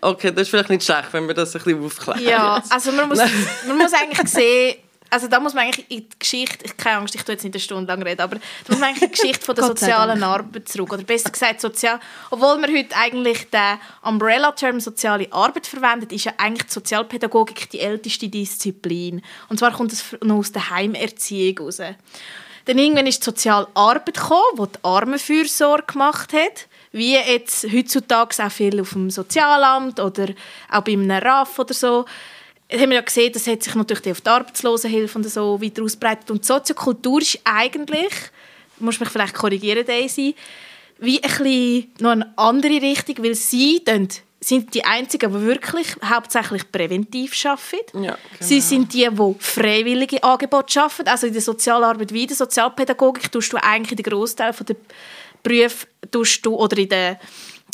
[0.00, 2.22] okay, das ist vielleicht nicht schlecht, wenn wir das ein bisschen aufklären.
[2.22, 3.18] Ja, also man muss,
[3.66, 4.76] man muss eigentlich sehen,
[5.14, 7.54] also da muss man eigentlich in die Geschichte, ich keine Angst, ich tue jetzt nicht
[7.54, 10.22] eine Stunde lang reden, aber da muss man eigentlich in die Geschichte von der sozialen
[10.24, 10.92] Arbeit zurück.
[10.92, 12.00] Oder besser gesagt, sozial,
[12.32, 17.78] obwohl man heute eigentlich den Umbrella-Term soziale Arbeit verwendet, ist ja eigentlich die Sozialpädagogik die
[17.78, 19.22] älteste Disziplin.
[19.48, 21.76] Und zwar kommt es noch aus der Heimerziehung heraus.
[22.64, 28.42] Dann irgendwann ist die soziale Arbeit gekommen, die die Armenfürsorge gemacht hat wie jetzt heutzutage
[28.42, 30.28] auch viel auf dem Sozialamt oder
[30.70, 32.04] auch bei einem RAF oder so
[32.72, 36.30] haben wir ja gesehen, das hat sich natürlich auf die Arbeitslosenhilfe und so weiter ausbreitet.
[36.30, 38.12] Und die Soziokultur ist eigentlich,
[38.78, 40.34] muss mich vielleicht korrigieren, Daisy,
[40.98, 43.82] wie ein bisschen noch eine andere Richtung, weil sie
[44.40, 48.04] sind die Einzigen, die wirklich hauptsächlich präventiv arbeiten.
[48.04, 48.18] Ja, genau.
[48.40, 51.06] Sie sind die, die freiwillige Angebote schaffen.
[51.06, 54.76] Also in der Sozialarbeit wie in der Sozialpädagogik tust du eigentlich den Großteil der
[55.42, 57.20] Berufe tust du, oder in der,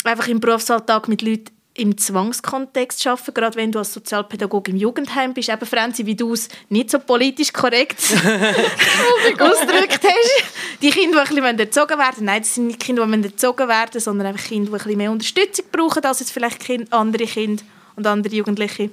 [0.03, 1.51] einfach im Berufsalltag mit Leuten
[1.81, 5.49] im Zwangskontext arbeiten, gerade wenn du als Sozialpädagoge im Jugendheim bist.
[5.49, 7.99] Eben, Franzi, wie du es nicht so politisch korrekt
[9.39, 10.43] ausgedrückt hast.
[10.81, 13.99] Die Kinder, die ein bisschen erzogen werden nein, das sind nicht Kinder, die erzogen werden
[13.99, 17.63] sondern einfach Kinder, die ein bisschen mehr Unterstützung brauchen als jetzt vielleicht andere Kinder
[17.95, 18.91] und andere Jugendliche.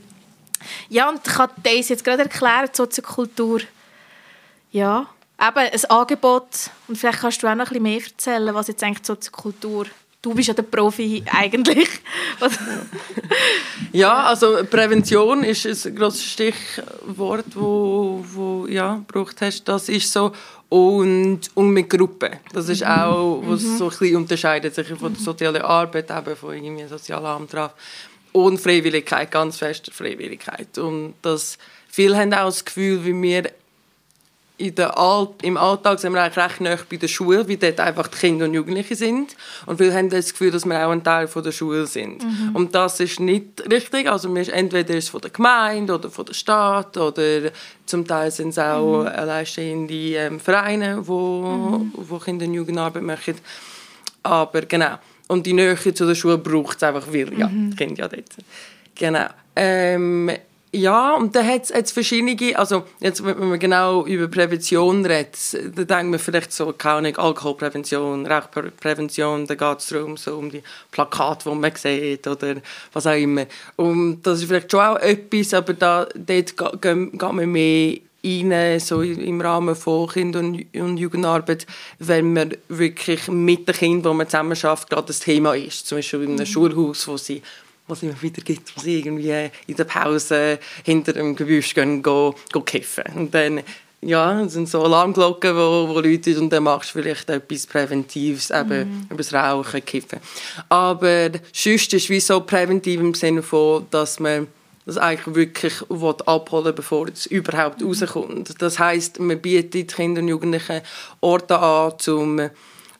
[0.89, 3.61] Ja, und ich kann das jetzt gerade erklären, die Soziokultur.
[4.73, 5.09] Ja,
[5.41, 6.71] eben ein Angebot.
[6.89, 9.87] Und vielleicht kannst du auch noch ein bisschen mehr erzählen, was jetzt eigentlich die Soziokultur
[10.23, 11.89] du bist ja der Profi eigentlich.
[13.93, 19.65] ja, also Prävention ist ein grosses Stichwort, wo, wo ja gebraucht hast.
[19.69, 20.33] Das ist so
[20.69, 22.37] und, und mit Gruppen.
[22.53, 23.79] Das ist auch, was mhm.
[23.79, 27.75] so ein bisschen unterscheidet sich von der sozialen Arbeit, eben von irgendwie sozialen Antrag
[28.33, 30.77] und Freiwilligkeit, ganz fest Freiwilligkeit.
[30.79, 33.51] Und das, viele haben auch das Gefühl, wie wir
[34.59, 37.79] in der All im Alltag sind wir eigentlich recht nah bei der Schule, weil dort
[37.79, 39.37] einfach die Kinder und Jugendliche sind.
[39.67, 42.25] Und viele haben das Gefühl, dass wir auch ein Teil von der Schule sind.
[42.25, 42.57] Mhm.
[42.57, 44.11] Und das ist nicht richtig.
[44.11, 47.53] Also wir, entweder ist es von der Gemeinde oder von der Stadt oder
[47.87, 49.07] zum Teil sind es auch mhm.
[49.07, 51.93] alleinstehende ähm, Vereine, wo, mhm.
[51.95, 53.35] wo Kinder- und Jugendarbeit machen.
[54.25, 54.99] Aber genau.
[55.29, 57.71] Und die Nähe zu der Schule braucht es einfach, weil ja, mhm.
[57.71, 58.35] die Kinder ja dort.
[58.97, 59.27] Genau.
[59.55, 60.33] Ähm,
[60.73, 65.37] ja, und da hat es verschiedene, also jetzt, wenn man genau über Prävention redet,
[65.75, 70.63] da denkt man vielleicht so, keine Alkoholprävention, Rauchprävention, da geht es darum, so um die
[70.91, 72.57] Plakate, die man sieht oder
[72.93, 73.47] was auch immer.
[73.77, 79.01] Und das ist vielleicht schon auch etwas, aber da, dort geht, man mehr rein, so
[79.01, 81.67] im Rahmen von Kinder- und Jugendarbeit,
[81.99, 85.87] wenn man wirklich mit den Kindern, die man zusammen schafft, gerade das Thema ist.
[85.87, 86.47] Zum Beispiel in einem mhm.
[86.47, 87.43] Schulhaus, wo sie
[87.89, 92.65] was immer wieder gibt, sie irgendwie in der Pause hinter dem Gebüsch gehen, gehen, gehen
[92.65, 93.05] kiffen.
[93.15, 93.63] Und dann
[94.01, 98.51] ja, es sind so Alarmglocken, wo, wo Leute und dann machst du vielleicht etwas Präventives,
[98.51, 99.07] eben mhm.
[99.09, 100.21] über das Rauchen, Kiffen.
[100.69, 104.47] Aber sonst ist es wie so präventiv im Sinne von, dass man
[104.87, 105.75] das eigentlich wirklich
[106.27, 107.89] abholen bevor es überhaupt mhm.
[107.89, 108.63] rauskommt.
[108.63, 110.81] Das heißt, man bietet Kindern und Jugendlichen
[111.21, 112.51] Orte an, zum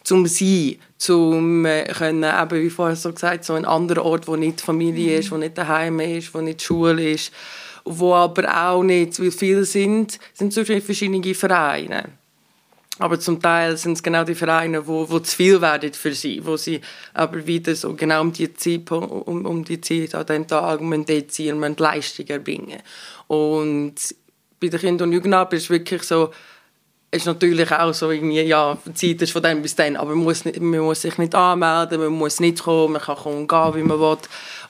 [0.09, 4.37] zum Sein, zum äh, können, eben, wie vorher so gesagt, so ein anderer Ort, wo
[4.37, 5.21] nicht Familie mhm.
[5.21, 7.33] ist, wo nicht daheim ist, wo nicht Schule ist,
[7.85, 12.05] wo aber auch nicht, weil viele sind, sind so verschiedene Vereine.
[12.99, 16.45] Aber zum Teil sind es genau die Vereine, wo, wo zu viel werden für sie,
[16.45, 16.81] wo sie
[17.15, 21.33] aber wieder so genau um die Zeit, um, um die Zeit an diesem Tag dort
[21.33, 22.83] sein und Leistung erbringen.
[23.29, 23.95] Und
[24.61, 26.31] bei den Kindern und Jugendarbeit ist es wirklich so,
[27.11, 30.25] ist natürlich auch so irgendwie, ja, die Zeit ist von dann bis dann, aber man
[30.25, 33.49] muss, nicht, man muss sich nicht anmelden, man muss nicht kommen, man kann kommen und
[33.49, 34.19] gehen, wie man will.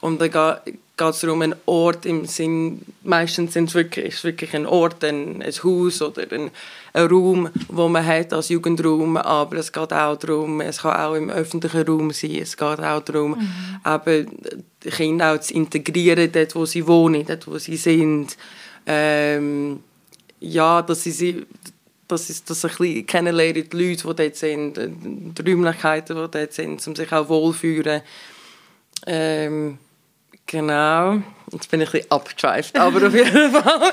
[0.01, 4.25] Und dann geht es darum, einen Ort im Sinn, meistens sind es wirklich, ist es
[4.25, 6.53] wirklich ein Ort, ein, ein Haus oder ein,
[6.93, 11.15] ein Raum, wo man hat als Jugendraum, aber es geht auch darum, es kann auch
[11.15, 13.81] im öffentlichen Raum sein, es geht auch darum, mhm.
[13.85, 14.29] eben
[14.85, 18.37] die Kinder auch zu integrieren, dort wo sie wohnen, dort wo sie sind.
[18.87, 19.81] Ähm,
[20.41, 21.47] ja, dass sie, sie
[22.09, 26.53] dass ich das ein bisschen kennenlernen, die Leute, die dort sind, die Räumlichkeiten, die dort
[26.53, 28.03] sind, um sich auch wohlzufühlen.
[29.07, 29.79] Ähm,
[30.47, 31.23] genau.
[31.53, 33.93] Jetzt bin ich ein bisschen abgeschweift, aber auf jeden Fall.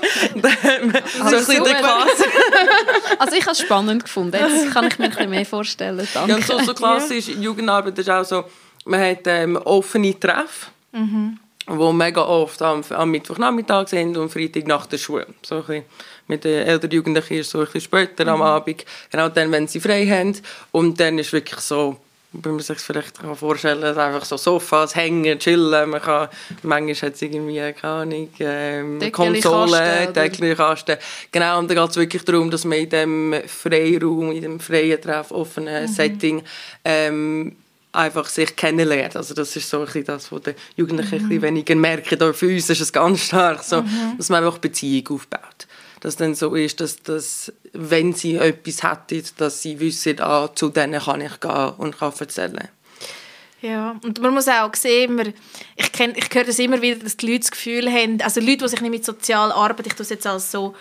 [1.21, 1.63] also, so
[3.19, 4.37] also ich habe es spannend gefunden.
[4.37, 6.07] Jetzt kann ich mir ein bisschen mehr vorstellen.
[6.13, 6.31] Danke.
[6.31, 7.35] Ja, so, so klassisch ja.
[7.35, 8.45] Jugendarbeit ist auch so,
[8.85, 10.71] man hat ähm, offene Treffen.
[10.91, 15.27] Mhm wo mega oft am, am Mittwochnachmittag sind und Freitag nach der Schule.
[15.41, 15.83] So ein
[16.27, 18.29] mit den älteren Jugendlichen ist so ein bisschen später mhm.
[18.29, 20.35] am Abend, genau dann, wenn sie frei haben.
[20.71, 21.97] Und dann ist wirklich so,
[22.43, 26.27] wenn man sich vielleicht vorstellen kann, einfach so Sofas, hängen, chillen, man kann,
[26.63, 30.97] manchmal hat es irgendwie, keine Ahnung, ähm, Konsole, Deckelkasten.
[31.31, 35.01] Genau, und dann geht es wirklich darum, dass man in diesem Freiraum, in dem freien
[35.01, 35.87] Treff, offenen mhm.
[35.87, 36.43] Setting,
[36.83, 37.55] ähm,
[37.91, 39.15] einfach sich kennenlernt.
[39.15, 41.23] Also das ist so ein bisschen das, was die Jugendlichen mhm.
[41.23, 42.21] ein bisschen weniger merken.
[42.21, 44.15] Aber für uns ist es ganz stark so, mhm.
[44.17, 45.67] dass man einfach Beziehung aufbaut.
[46.05, 50.69] Dass dann so ist, dass, dass wenn sie etwas hätten, dass sie wissen, ah, zu
[50.69, 52.67] denen kann ich gehen und kann erzählen.
[53.59, 55.33] Ja, und man muss auch sehen, man,
[55.75, 58.57] ich, kenn, ich höre das immer wieder, dass die Leute das Gefühl haben, also Leute,
[58.57, 60.75] die sich nicht mit sozialer Arbeit, ich tue es jetzt als so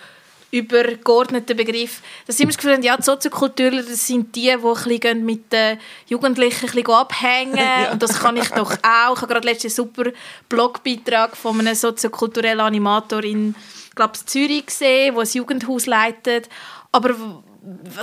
[0.51, 2.01] übergeordneten Begriff.
[2.25, 5.79] Dass sie immer das Gefühl ja, die Soziokulturler das sind die, die ein mit den
[6.07, 7.57] Jugendlichen ein bisschen abhängen.
[7.83, 7.91] ja.
[7.91, 9.15] Und das kann ich doch auch.
[9.15, 10.11] Ich habe gerade letzten super
[10.49, 13.55] Blogbeitrag von einem soziokulturellen Animator in
[13.95, 16.49] glaube Zürich gesehen, der ein Jugendhaus leitet.
[16.91, 17.15] Aber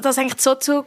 [0.02, 0.84] das eigentlich so zu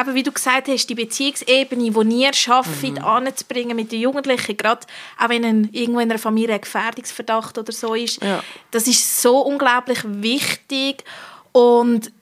[0.00, 2.98] eben wie du gesagt hast, die Beziehungsebene, die ihr schafft, mhm.
[2.98, 4.86] anzubringen mit den Jugendlichen, gerade
[5.18, 8.42] auch wenn ein, irgendwo in einer Familie ein Gefährdungsverdacht oder so ist, ja.
[8.70, 11.04] das ist so unglaublich wichtig
[11.52, 12.12] und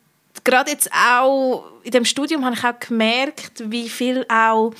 [0.44, 4.72] gerade jetzt auch in dem Studium habe ich auch gemerkt, wie viel auch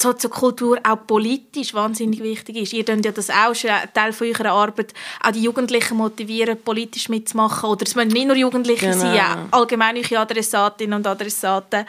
[0.00, 2.72] Soziokultur auch politisch wahnsinnig wichtig ist.
[2.72, 7.08] Ihr könnt ja das auch schon Teil von eurer Arbeit, auch die Jugendlichen motivieren, politisch
[7.08, 7.68] mitzumachen.
[7.70, 8.98] Oder es müssen nicht nur Jugendliche genau.
[8.98, 11.86] sein, auch allgemein eure Adressatinnen und Adressaten.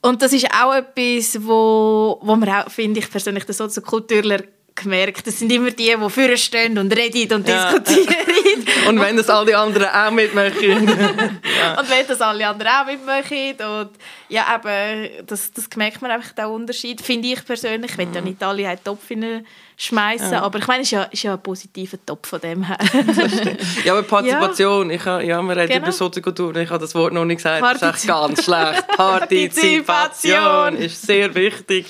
[0.00, 4.40] Und das ist auch etwas, wo, wo man auch, finde ich persönlich, den Soziokulturler
[4.82, 5.26] gemerkt.
[5.26, 7.78] Das sind immer die, die vorne stehen und reden und Ja.
[7.78, 8.16] diskutieren.
[8.88, 10.86] Und wenn das all die anderen auch mitmachen.
[10.88, 11.80] ja.
[11.80, 13.52] Und wenn das alle anderen auch mitmachen.
[13.52, 13.90] Und
[14.28, 17.00] ja, eben, das, das merkt man einfach, den Unterschied.
[17.00, 17.92] Finde ich persönlich.
[17.92, 18.62] Ich will ja nicht alle
[19.08, 19.46] in
[19.84, 22.78] schmeißen, aber ich meine, es ist ja, ist ja ein positiver Topf von dem her.
[23.84, 25.82] ja, aber Partizipation, ich ha, ja, wir reden Genau.
[25.84, 28.86] über Soziokultur, ich habe das Wort noch nicht gesagt, das ist echt ganz schlecht.
[28.96, 30.76] Partizipation.
[30.76, 31.86] Ist sehr wichtig.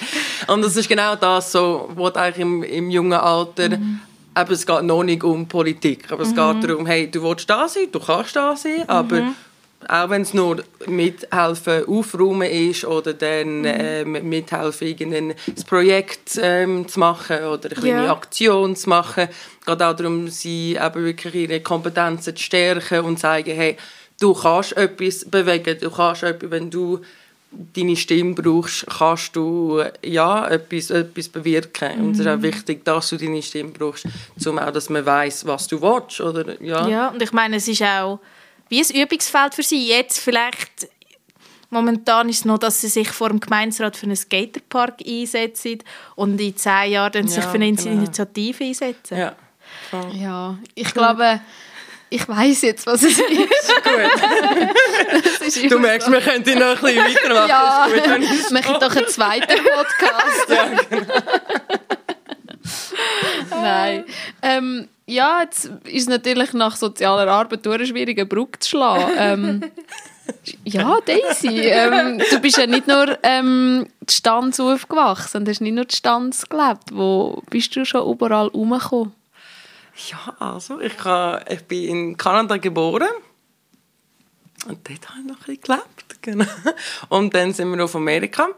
[0.47, 4.01] Und das ist genau das, so, was eigentlich im, im jungen Alter, Mhm.
[4.39, 7.69] eben, es geht noch nicht um Politik, aber es geht darum, hey, du willst da
[7.69, 9.35] sein, du kannst da sein, aber Mhm.
[9.89, 13.67] Auch wenn es nur mithelfen aufräumen ist oder dann Mhm.
[13.67, 15.35] ähm, mithelfen irgendein
[15.67, 18.13] Projekt ähm, zu machen oder eine kleine Ja.
[18.13, 19.29] Aktion zu machen.
[19.61, 23.77] Es geht auch darum, sie eben wirklich ihre Kompetenzen zu stärken und zu sagen, hey,
[24.21, 27.01] du kannst etwas bewegen, du kannst etwas, wenn du
[27.77, 32.01] deine Stimme brauchst, kannst du ja, etwas, etwas bewirken.
[32.01, 34.07] Und es ist auch wichtig, dass du deine Stimme brauchst,
[34.47, 36.21] um auch, dass man weiß, was du willst.
[36.23, 36.89] Oder, ja.
[36.89, 38.21] Ja, und ich meine, es ist auch
[38.73, 39.87] wie ein Übungsfeld für sie.
[39.87, 40.89] Jetzt vielleicht,
[41.69, 45.79] momentan ist es noch, dass sie sich vor dem Gemeinsrat für einen Skaterpark einsetzen
[46.17, 47.91] und in zehn Jahren dann sich Ja, für eine genau.
[47.91, 49.19] Initiative einsetzen.
[49.19, 49.37] Ja.
[50.15, 51.41] Ja, ich glaube,
[52.09, 53.31] ich weiß jetzt, was es ist.
[55.41, 56.13] Es ist Du merkst, so.
[56.13, 57.49] wir könnten noch ein bisschen weitermachen.
[57.49, 60.49] Ja, ist gut, machen doch einen zweiten Podcast.
[63.51, 64.05] Nein.
[64.41, 69.13] Ähm, ja, jetzt ist es natürlich nach sozialer Arbeit durch eine schwierige Brücke zu schlagen.
[69.17, 69.63] Ähm,
[70.65, 75.75] ja, Daisy, ähm, du bist ja nicht nur ähm, die Stanz aufgewachsen, du hast nicht
[75.75, 76.85] nur die Stanz gelebt.
[76.93, 79.13] Wo bist du schon überall rumgekommen?
[80.11, 83.09] Ja, also, ich, ha- ich bin in Kanada geboren.
[84.67, 86.23] Und dort habe ich noch ein bisschen gelebt.
[86.23, 86.45] Genau.
[87.09, 88.49] Und dann sind wir auf Amerika.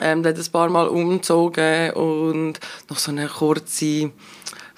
[0.00, 2.54] Ähm, dort ein paar Mal umgezogen und
[2.90, 4.10] noch so eine kurze,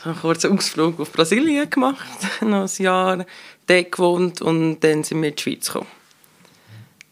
[0.03, 2.07] so einen kurzen Ausflug auf Brasilien gemacht.
[2.43, 3.25] noch ein Jahr
[3.67, 5.91] dort gewohnt und dann sind wir in die Schweiz gekommen.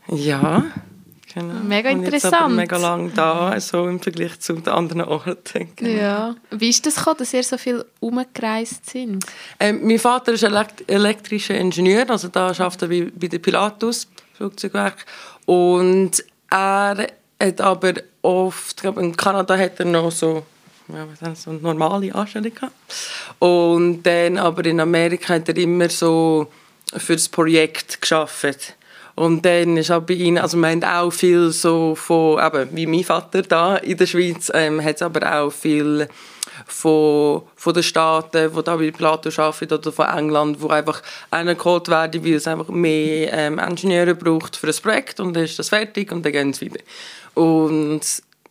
[0.09, 0.65] Ja,
[1.33, 1.55] genau.
[1.65, 2.57] Mega und jetzt aber interessant.
[2.57, 5.71] mega lang da, so im Vergleich zu den anderen Orten.
[5.77, 5.91] Genau.
[5.91, 6.37] Ja.
[6.51, 9.25] Wie ist das gekommen, dass ihr so viel umgereist sind?
[9.59, 14.09] Ähm, mein Vater ist elekt elektrischer Ingenieur, also da arbeitet er bei, bei der Pilatus
[14.35, 15.07] Flugzeugwerk
[15.47, 17.07] und er
[17.41, 20.45] hat aber oft, ich glaube in Kanada hat er noch so
[20.89, 22.75] ja, was heißt, so eine normale Anstellung gehabt.
[23.39, 26.49] und dann aber in Amerika hat er immer so
[26.97, 28.77] für das Projekt geschafft.
[29.17, 32.87] Und dann ist auch bei ihnen, also wir haben auch viel so von, eben, wie
[32.87, 36.09] mein Vater da in der Schweiz, ähm, hat es aber auch viel
[36.67, 41.55] von, von den Staaten, die da bei Plato arbeiten, oder von England, wo einfach einer
[41.55, 45.59] geholt werden, weil es einfach mehr ähm, Ingenieure braucht für ein Projekt und dann ist
[45.59, 46.81] das fertig und dann gehen sie wieder.
[47.35, 48.01] Und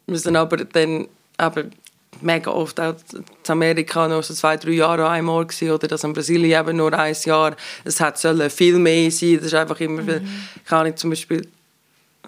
[0.08, 1.08] wir sind aber dann
[1.42, 1.72] eben
[2.22, 6.14] mega oft auch in Amerika nur so zwei, drei Jahre einmal gewesen, oder das in
[6.14, 7.56] Brasilien eben nur ein Jahr.
[7.84, 9.38] Es hat sollen viel mehr sein.
[9.38, 10.22] Das ist einfach immer viel,
[10.66, 11.48] kann ich zum Beispiel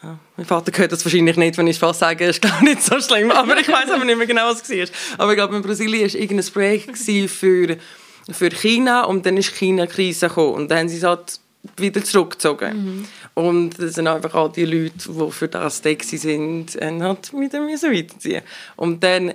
[0.03, 2.99] ja, mein Vater hört das wahrscheinlich nicht, wenn ich fast sage, ist glaube nicht so
[2.99, 4.87] schlimm, aber ich weiß aber nicht mehr genau, was es war.
[5.17, 7.77] Aber ich glaube, in Brasilien war irgendein Projekt für,
[8.29, 11.39] für China und dann ist China eine Krise gekommen und dann haben sie es halt
[11.77, 13.07] wieder zurückgezogen.
[13.33, 17.59] Und das sind einfach all die Leute, die für das da sind, und halt wieder
[17.59, 18.43] müssen weiterziehen.
[18.75, 19.33] Und dann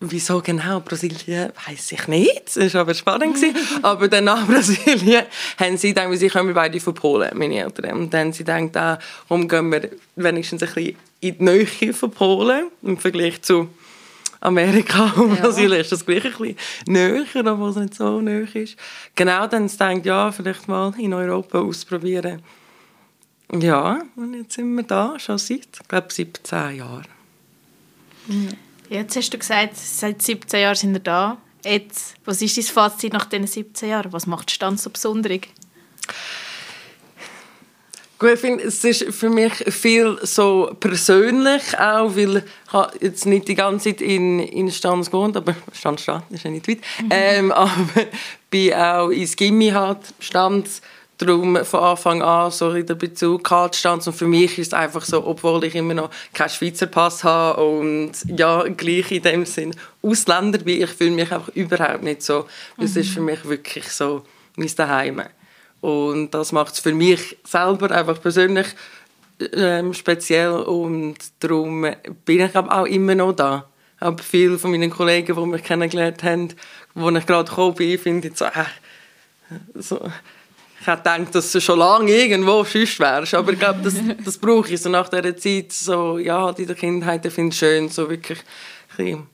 [0.00, 2.56] Wieso genau Brasilien, weiß ich nicht.
[2.56, 3.34] Das war aber spannend.
[3.34, 3.56] gewesen.
[3.82, 5.24] aber dann nach Brasilien
[5.58, 7.98] haben sie gedacht, sie kommen beide von Polen, meine Eltern.
[7.98, 11.92] Und dann haben sie gedacht, ah, warum gehen wir wenigstens ein bisschen in die Nähe
[11.92, 13.68] von Polen im Vergleich zu
[14.40, 15.42] Amerika und Ja.
[15.42, 16.56] Brasilien ist das gleich ein bisschen
[16.86, 18.76] näher, obwohl es nicht so näher ist.
[19.16, 22.40] Genau, dann haben sie gedacht, ja, vielleicht mal in Europa ausprobieren.
[23.52, 27.06] Ja, und jetzt sind wir da, schon seit, ich glaube, 17 Jahren.
[28.88, 31.38] Jetzt hast du gesagt, seit 17 Jahren sind wir da.
[31.64, 34.12] Jetzt, was ist dein Fazit nach diesen 17 Jahren?
[34.12, 35.40] Was macht Stand so besonders?
[38.18, 43.26] Gut, ich finde, es ist für mich viel so persönlich auch, weil ich habe jetzt
[43.26, 46.78] nicht die ganze Zeit in, in Stanz gewohnt, aber Stanz steht, ist ja nicht weit,
[47.10, 48.06] ähm, aber
[48.50, 50.82] bin auch ins Gimmi halt, Stanz,
[51.18, 55.04] darum von Anfang an so in der Bezug Stanz und für mich ist es einfach
[55.04, 59.74] so, obwohl ich immer noch keinen Schweizer Pass habe und ja, gleich in dem Sinn
[60.00, 62.46] Ausländer bin, ich fühle mich einfach überhaupt nicht so,
[62.78, 64.22] es ist für mich wirklich so
[64.56, 65.22] mein Daheim.
[65.80, 68.66] Und das macht es für mich selber einfach persönlich
[69.52, 71.86] ähm, speziell und darum
[72.24, 73.68] bin ich aber auch immer noch da.
[74.00, 76.48] Aber viele von meinen Kollegen, die mich kennengelernt haben,
[76.94, 78.64] wo ich gerade gekommen bin, finde ich so, äh,
[79.74, 80.00] so
[80.80, 84.38] ich hätte gedacht, dass du schon lange irgendwo sonst wärst, aber ich glaube, das, das
[84.38, 87.88] brauche ich so nach dieser Zeit, so, ja, in der Kindheit, ich finde es schön,
[87.88, 88.38] so wirklich
[88.96, 89.26] bisschen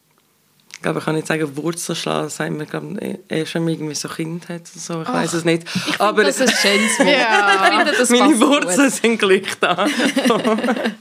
[0.84, 4.08] glaube, ich kann nicht sagen Wurzelschlag, das sagen wir, glaube erst wenn man irgendwie so
[4.08, 4.66] Kind hat.
[4.66, 5.02] So.
[5.02, 5.64] Ich weiß es nicht.
[5.88, 7.08] Ich Aber das ist Wort.
[7.08, 7.86] Ja.
[7.90, 8.92] Ich finde, meine Wurzeln gut.
[8.92, 9.86] sind gleich da.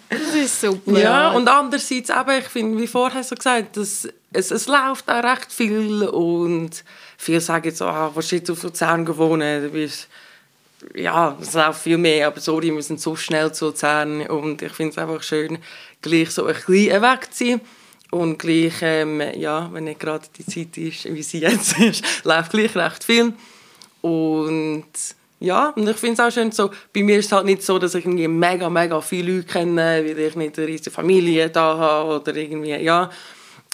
[0.10, 1.00] Das ist super.
[1.00, 5.24] Ja, und andererseits eben, ich finde, wie vorher so gesagt, dass es, es läuft auch
[5.24, 6.84] recht viel und
[7.18, 10.08] viele sagen jetzt, ah, was jetzt auf Luzern gewohnt, du bist
[10.96, 14.72] ja, es läuft viel mehr, aber sorry, wir sind so schnell zu Luzern und ich
[14.74, 15.58] finde es einfach schön,
[16.02, 17.62] gleich so ein bisschen weg zu sein
[18.12, 22.52] und gleich, ähm, ja, wenn nicht gerade die Zeit ist, wie sie jetzt ist, läuft
[22.52, 23.34] gleich recht viel
[24.02, 24.86] und
[25.40, 27.78] ja, und ich finde es auch schön so, bei mir ist es halt nicht so,
[27.78, 31.78] dass ich irgendwie mega, mega viele Leute kenne, weil ich nicht eine riesige Familie da
[31.78, 33.10] habe oder irgendwie, ja.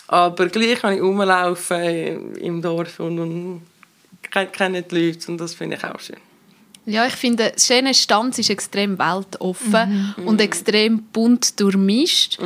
[0.08, 3.62] Aber gleich kann ich rumlaufen im Dorf und, und
[4.32, 6.29] kenne die Leute und das finde ich auch schön.
[6.90, 12.40] Ja, ich finde, das schöne Stanz ist extrem weltoffen und extrem bunt durchmischt.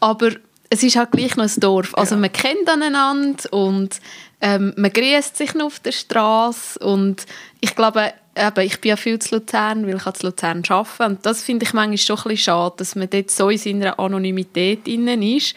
[0.00, 0.30] Aber
[0.70, 1.94] es ist halt gleich noch ein Dorf.
[1.94, 4.00] Also man kennt aneinander und
[4.40, 7.26] ähm, man grüßt sich noch auf der Straße und
[7.60, 11.26] ich glaube, eben, ich bin ja viel zu Luzern, weil ich zu Luzern arbeite und
[11.26, 14.88] das finde ich manchmal schon ein bisschen schade, dass man dort so in seiner Anonymität
[14.88, 15.54] innen ist,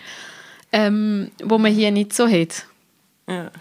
[0.72, 2.66] ähm, wo man hier nicht so hat.
[3.28, 3.52] Ja.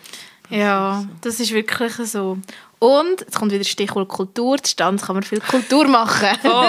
[0.50, 2.38] Ja, das ist wirklich so.
[2.82, 6.30] Und, jetzt kommt wieder Stichwort Kultur, die Stanz kann man viel Kultur machen.
[6.44, 6.64] Oh,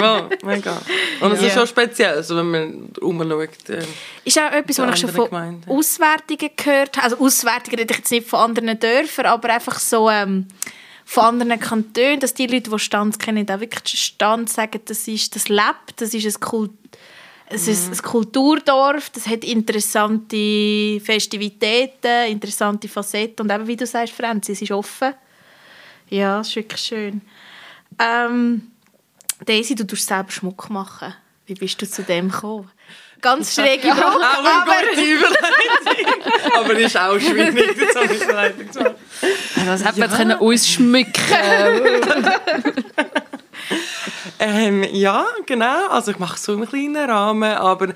[0.00, 0.78] oh, mega.
[1.20, 1.54] Und es ist Ja.
[1.54, 3.68] schon speziell, also wenn man rumschaut.
[3.68, 3.82] Äh,
[4.24, 5.68] Ist auch etwas, was ich schon von Gemeinden.
[5.68, 7.02] Auswertungen gehört habe.
[7.02, 10.46] Also Auswertungen rede ich jetzt nicht von anderen Dörfern, aber einfach so ähm,
[11.04, 15.08] von anderen Kantonen, dass die Leute, die Stanz kennen, auch wirklich den Stanz sagen, das
[15.08, 16.70] ist das lebt, das ist ein, Kult
[17.46, 24.14] es ist ein Kulturdorf, das hat interessante Festivitäten, interessante Facetten und eben, wie du sagst,
[24.14, 25.14] Franzi, es ist offen.
[26.10, 27.20] Ja, das ist wirklich schön.
[27.98, 28.70] Ähm,
[29.44, 31.14] Daisy, du tust selber Schmuck machen.
[31.46, 32.70] Wie bist du zu dem gekommen?
[33.20, 34.72] Ganz schräge Brücke, auch eine aber...
[34.90, 36.52] gute Überleitung.
[36.54, 38.94] aber es ist auch schwierig, das so eine Überleitung zu machen.
[39.66, 41.12] Das hätte man können uns schmücken
[44.40, 45.88] Ähm, ja, genau.
[45.88, 47.88] Also ich mache so im kleinen Rahmen, aber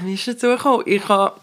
[0.00, 0.84] wie ist es dazu gekommen?
[0.86, 1.38] Ich habe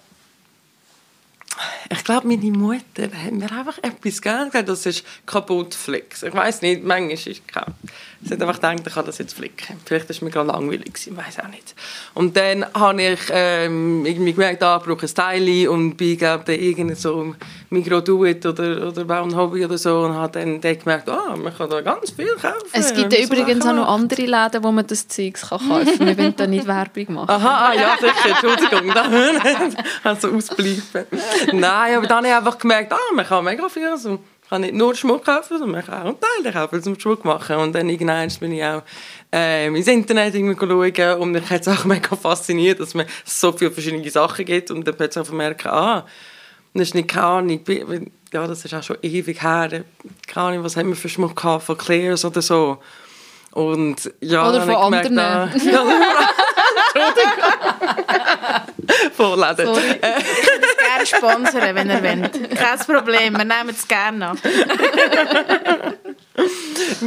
[1.89, 6.23] ich glaube, meine Mutter hat mir einfach etwas gegeben, das ist kaputt Flicks.
[6.23, 7.75] Ich weiß nicht, manchmal ist es kaputt.
[8.21, 9.77] Sie hat einfach gedacht, ich kann das jetzt flicken.
[9.85, 11.73] Vielleicht war es mir gerade langweilig, ich weiß auch nicht.
[12.13, 16.43] Und dann habe ich ähm, irgendwie gemerkt, ah, ich brauche ein Styling und bin, glaube
[16.45, 17.33] dann irgendwie so
[17.69, 21.37] Migros Do It oder, oder Bauen Hobby oder so und habe dann, dann gemerkt, ah,
[21.37, 22.67] man kann da ganz viel kaufen.
[22.73, 25.97] Es gibt ja So übrigens auch noch andere Läden, wo man das Zeugs kann kaufen
[25.97, 26.07] kann.
[26.07, 27.29] Wir wollen da nicht Werbung machen.
[27.29, 28.93] Aha, ah, ja, sicher, Entschuldigung.
[30.03, 31.05] Also ausbleiben.
[31.53, 33.87] Nein, aber dann habe ich einfach gemerkt, ah, man kann mega viel.
[33.87, 36.99] Also, ich kann nicht nur Schmuck kaufen, sondern man kann auch einen Teil kaufen, zum
[36.99, 37.57] Schmuck machen.
[37.57, 38.81] Und dann irgendwann bin ich auch
[39.31, 43.51] ähm, ins Internet irgendwie schauen und mich hat es auch mega fasziniert, dass man so
[43.51, 46.03] viele verschiedene Sachen gibt und dann plötzlich einfach merken, ah,
[46.73, 47.61] das ist nicht keine Ahnung,
[48.33, 49.83] ja, das ist auch schon ewig her,
[50.25, 52.79] keine Ahnung, was haben wir für Schmuck gehabt, von Claire's oder so.
[53.51, 55.19] Und, ja, Oder von ich anderen.
[55.19, 55.83] Ah, Entschuldigung.
[59.15, 59.69] Vorladen.
[60.99, 62.57] Gerne sponsern, wenn ihr wollt.
[62.57, 64.39] Kein Problem, wir nehmen es gerne an.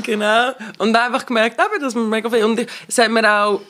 [0.02, 0.52] Genau.
[0.78, 2.44] Und einfach gemerkt, dass man mega viel...
[2.44, 3.60] Und es hat mir auch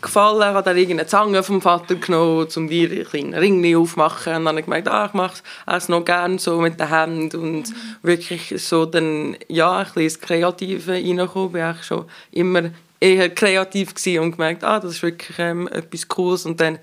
[0.00, 4.34] gefallen, habe dann irgendeine Zange vom Vater genommen, um dir einen kleinen Ring aufzumachen.
[4.34, 7.40] Und dann habe ich gemerkt, ah, ich mache es noch gerne so mit den Händen
[7.40, 7.64] und
[8.02, 11.56] wirklich so dann, ja, ein bisschen ins Kreative reinkommen.
[11.56, 12.70] Ich war schon immer
[13.00, 16.46] eher kreativ und gemerkt, ah, das ist wirklich ähm, etwas Cooles.
[16.46, 16.78] Und dann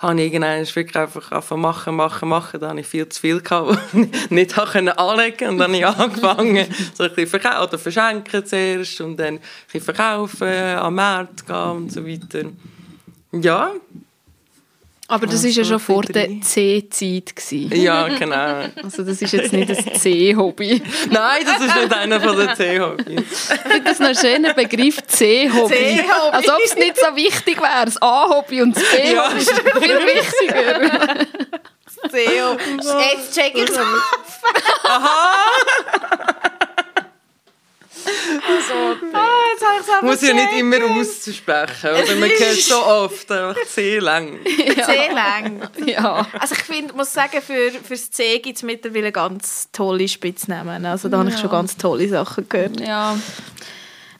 [0.00, 0.32] habe ich
[0.76, 2.60] wirklich einfach angefangen machen, machen, machen.
[2.60, 5.86] Da hatte ich viel zu viel, gehabt, ich nicht können anlegen Und dann habe ich
[5.86, 7.28] angefangen, so ein bisschen
[7.62, 12.48] oder verschenken zuerst und dann ein bisschen verkaufen, am Markt gehen und so weiter.
[13.32, 13.72] Ja,
[15.10, 17.34] Aber das Ja, war ja so schon vor der C-Zeit.
[17.36, 17.72] gewesen.
[17.82, 18.64] ja, genau.
[18.82, 20.80] Also das ist jetzt nicht ein C-Hobby.
[21.10, 23.50] Nein, das ist nicht einer von den zehn Hobbys.
[23.50, 25.74] Ich finde das noch ein schöner Begriff, C-Hobby.
[25.74, 26.36] C-Hobby.
[26.36, 27.84] Als ob es nicht so wichtig wäre.
[27.84, 29.28] Das A-Hobby und das B-Hobby Ja.
[29.30, 31.26] ist viel wichtiger.
[32.10, 32.56] Theo,
[33.10, 33.76] jetzt check ich es.
[33.76, 33.80] jetzt
[38.42, 41.90] habe ich es Muss ja nicht immer auszusprechen.
[41.90, 44.38] Oder man hört so oft, einfach sehr lang.
[44.86, 45.68] Sehr lang.
[45.86, 46.26] Ja.
[46.38, 50.84] Also ich find, muss sagen, für, für das C gibt es mittlerweile ganz tolle Spitznamen.
[50.86, 51.40] Also da habe ich Ja.
[51.42, 52.80] schon ganz tolle Sachen gehört.
[52.80, 53.16] ja.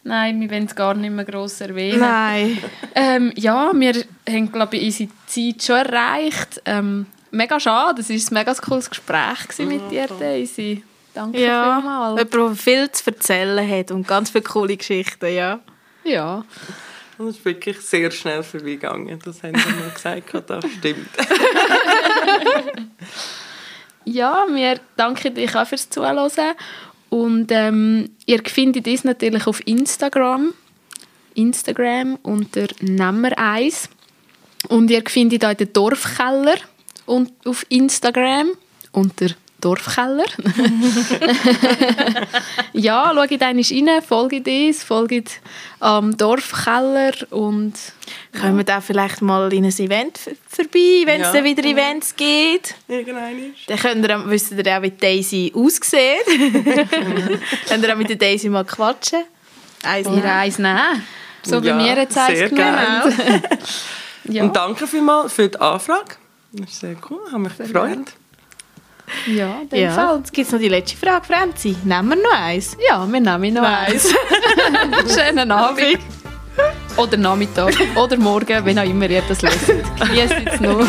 [0.02, 2.00] Nein, wir wollen es gar nicht mehr gross erwähnen.
[2.00, 2.56] Nein.
[2.94, 3.92] Ähm, ja, wir
[4.26, 6.62] haben, glaube ich, unsere Zeit schon erreicht.
[6.64, 10.82] Ähm, mega schade, es war ein mega cooles Gespräch mit dir, Daisy.
[11.14, 12.18] Danke Ja, vielmals.
[12.18, 15.60] jemand, der viel zu erzählen hat und ganz viele coole Geschichten, ja.
[16.04, 16.44] Ja.
[17.18, 19.18] Und es ist wirklich sehr schnell vorbeigegangen.
[19.22, 21.08] Das haben sie mir gesagt, das stimmt.
[24.04, 26.30] ja, wir danken euch auch fürs Zuhören.
[27.10, 30.54] Und ähm, ihr findet uns natürlich auf Instagram.
[31.34, 33.88] Instagram unter Nemmer1.
[34.68, 36.56] Und ihr findet auch den Dorfkeller
[37.06, 38.50] und auf Instagram
[38.92, 39.26] unter
[39.60, 40.24] Dorfkeller.
[42.72, 45.40] ja, schaut einmal rein, folgt uns, folgt
[45.80, 47.74] am Dorfkeller und...
[48.32, 51.44] Können wir da vielleicht mal in ein Event vorbei, wenn es Ja.
[51.44, 52.74] wieder Events gibt?
[52.88, 53.36] Irgendeiner.
[53.66, 56.26] Dann könnt ihr, auch- wisst ihr auch, wie Daisy aussieht.
[57.68, 59.22] könnt ihr auch mit der Daisy mal quatschen.
[59.82, 60.22] Eins nehmen.
[60.24, 61.02] eins nehmen.
[61.42, 63.42] So Ja, bei mir jetzt sehr eins genommen.
[64.24, 64.42] Ja.
[64.44, 66.16] Und danke vielmals für die Anfrage.
[66.52, 68.12] Das ist sehr cool, habe mich gefreut.
[69.26, 70.18] Ja, in dem Ja, Fall.
[70.18, 71.76] jetzt gibt es noch die letzte Frage, Franzi.
[71.84, 72.76] Nehmen wir noch eins?
[72.88, 74.14] Ja, wir nehmen noch eins.
[75.14, 75.98] Schönen Abend.
[76.96, 77.74] Oder Nachmittag.
[77.96, 79.66] Oder morgen, wenn auch immer ihr das lest.
[79.68, 80.86] Genießt es noch.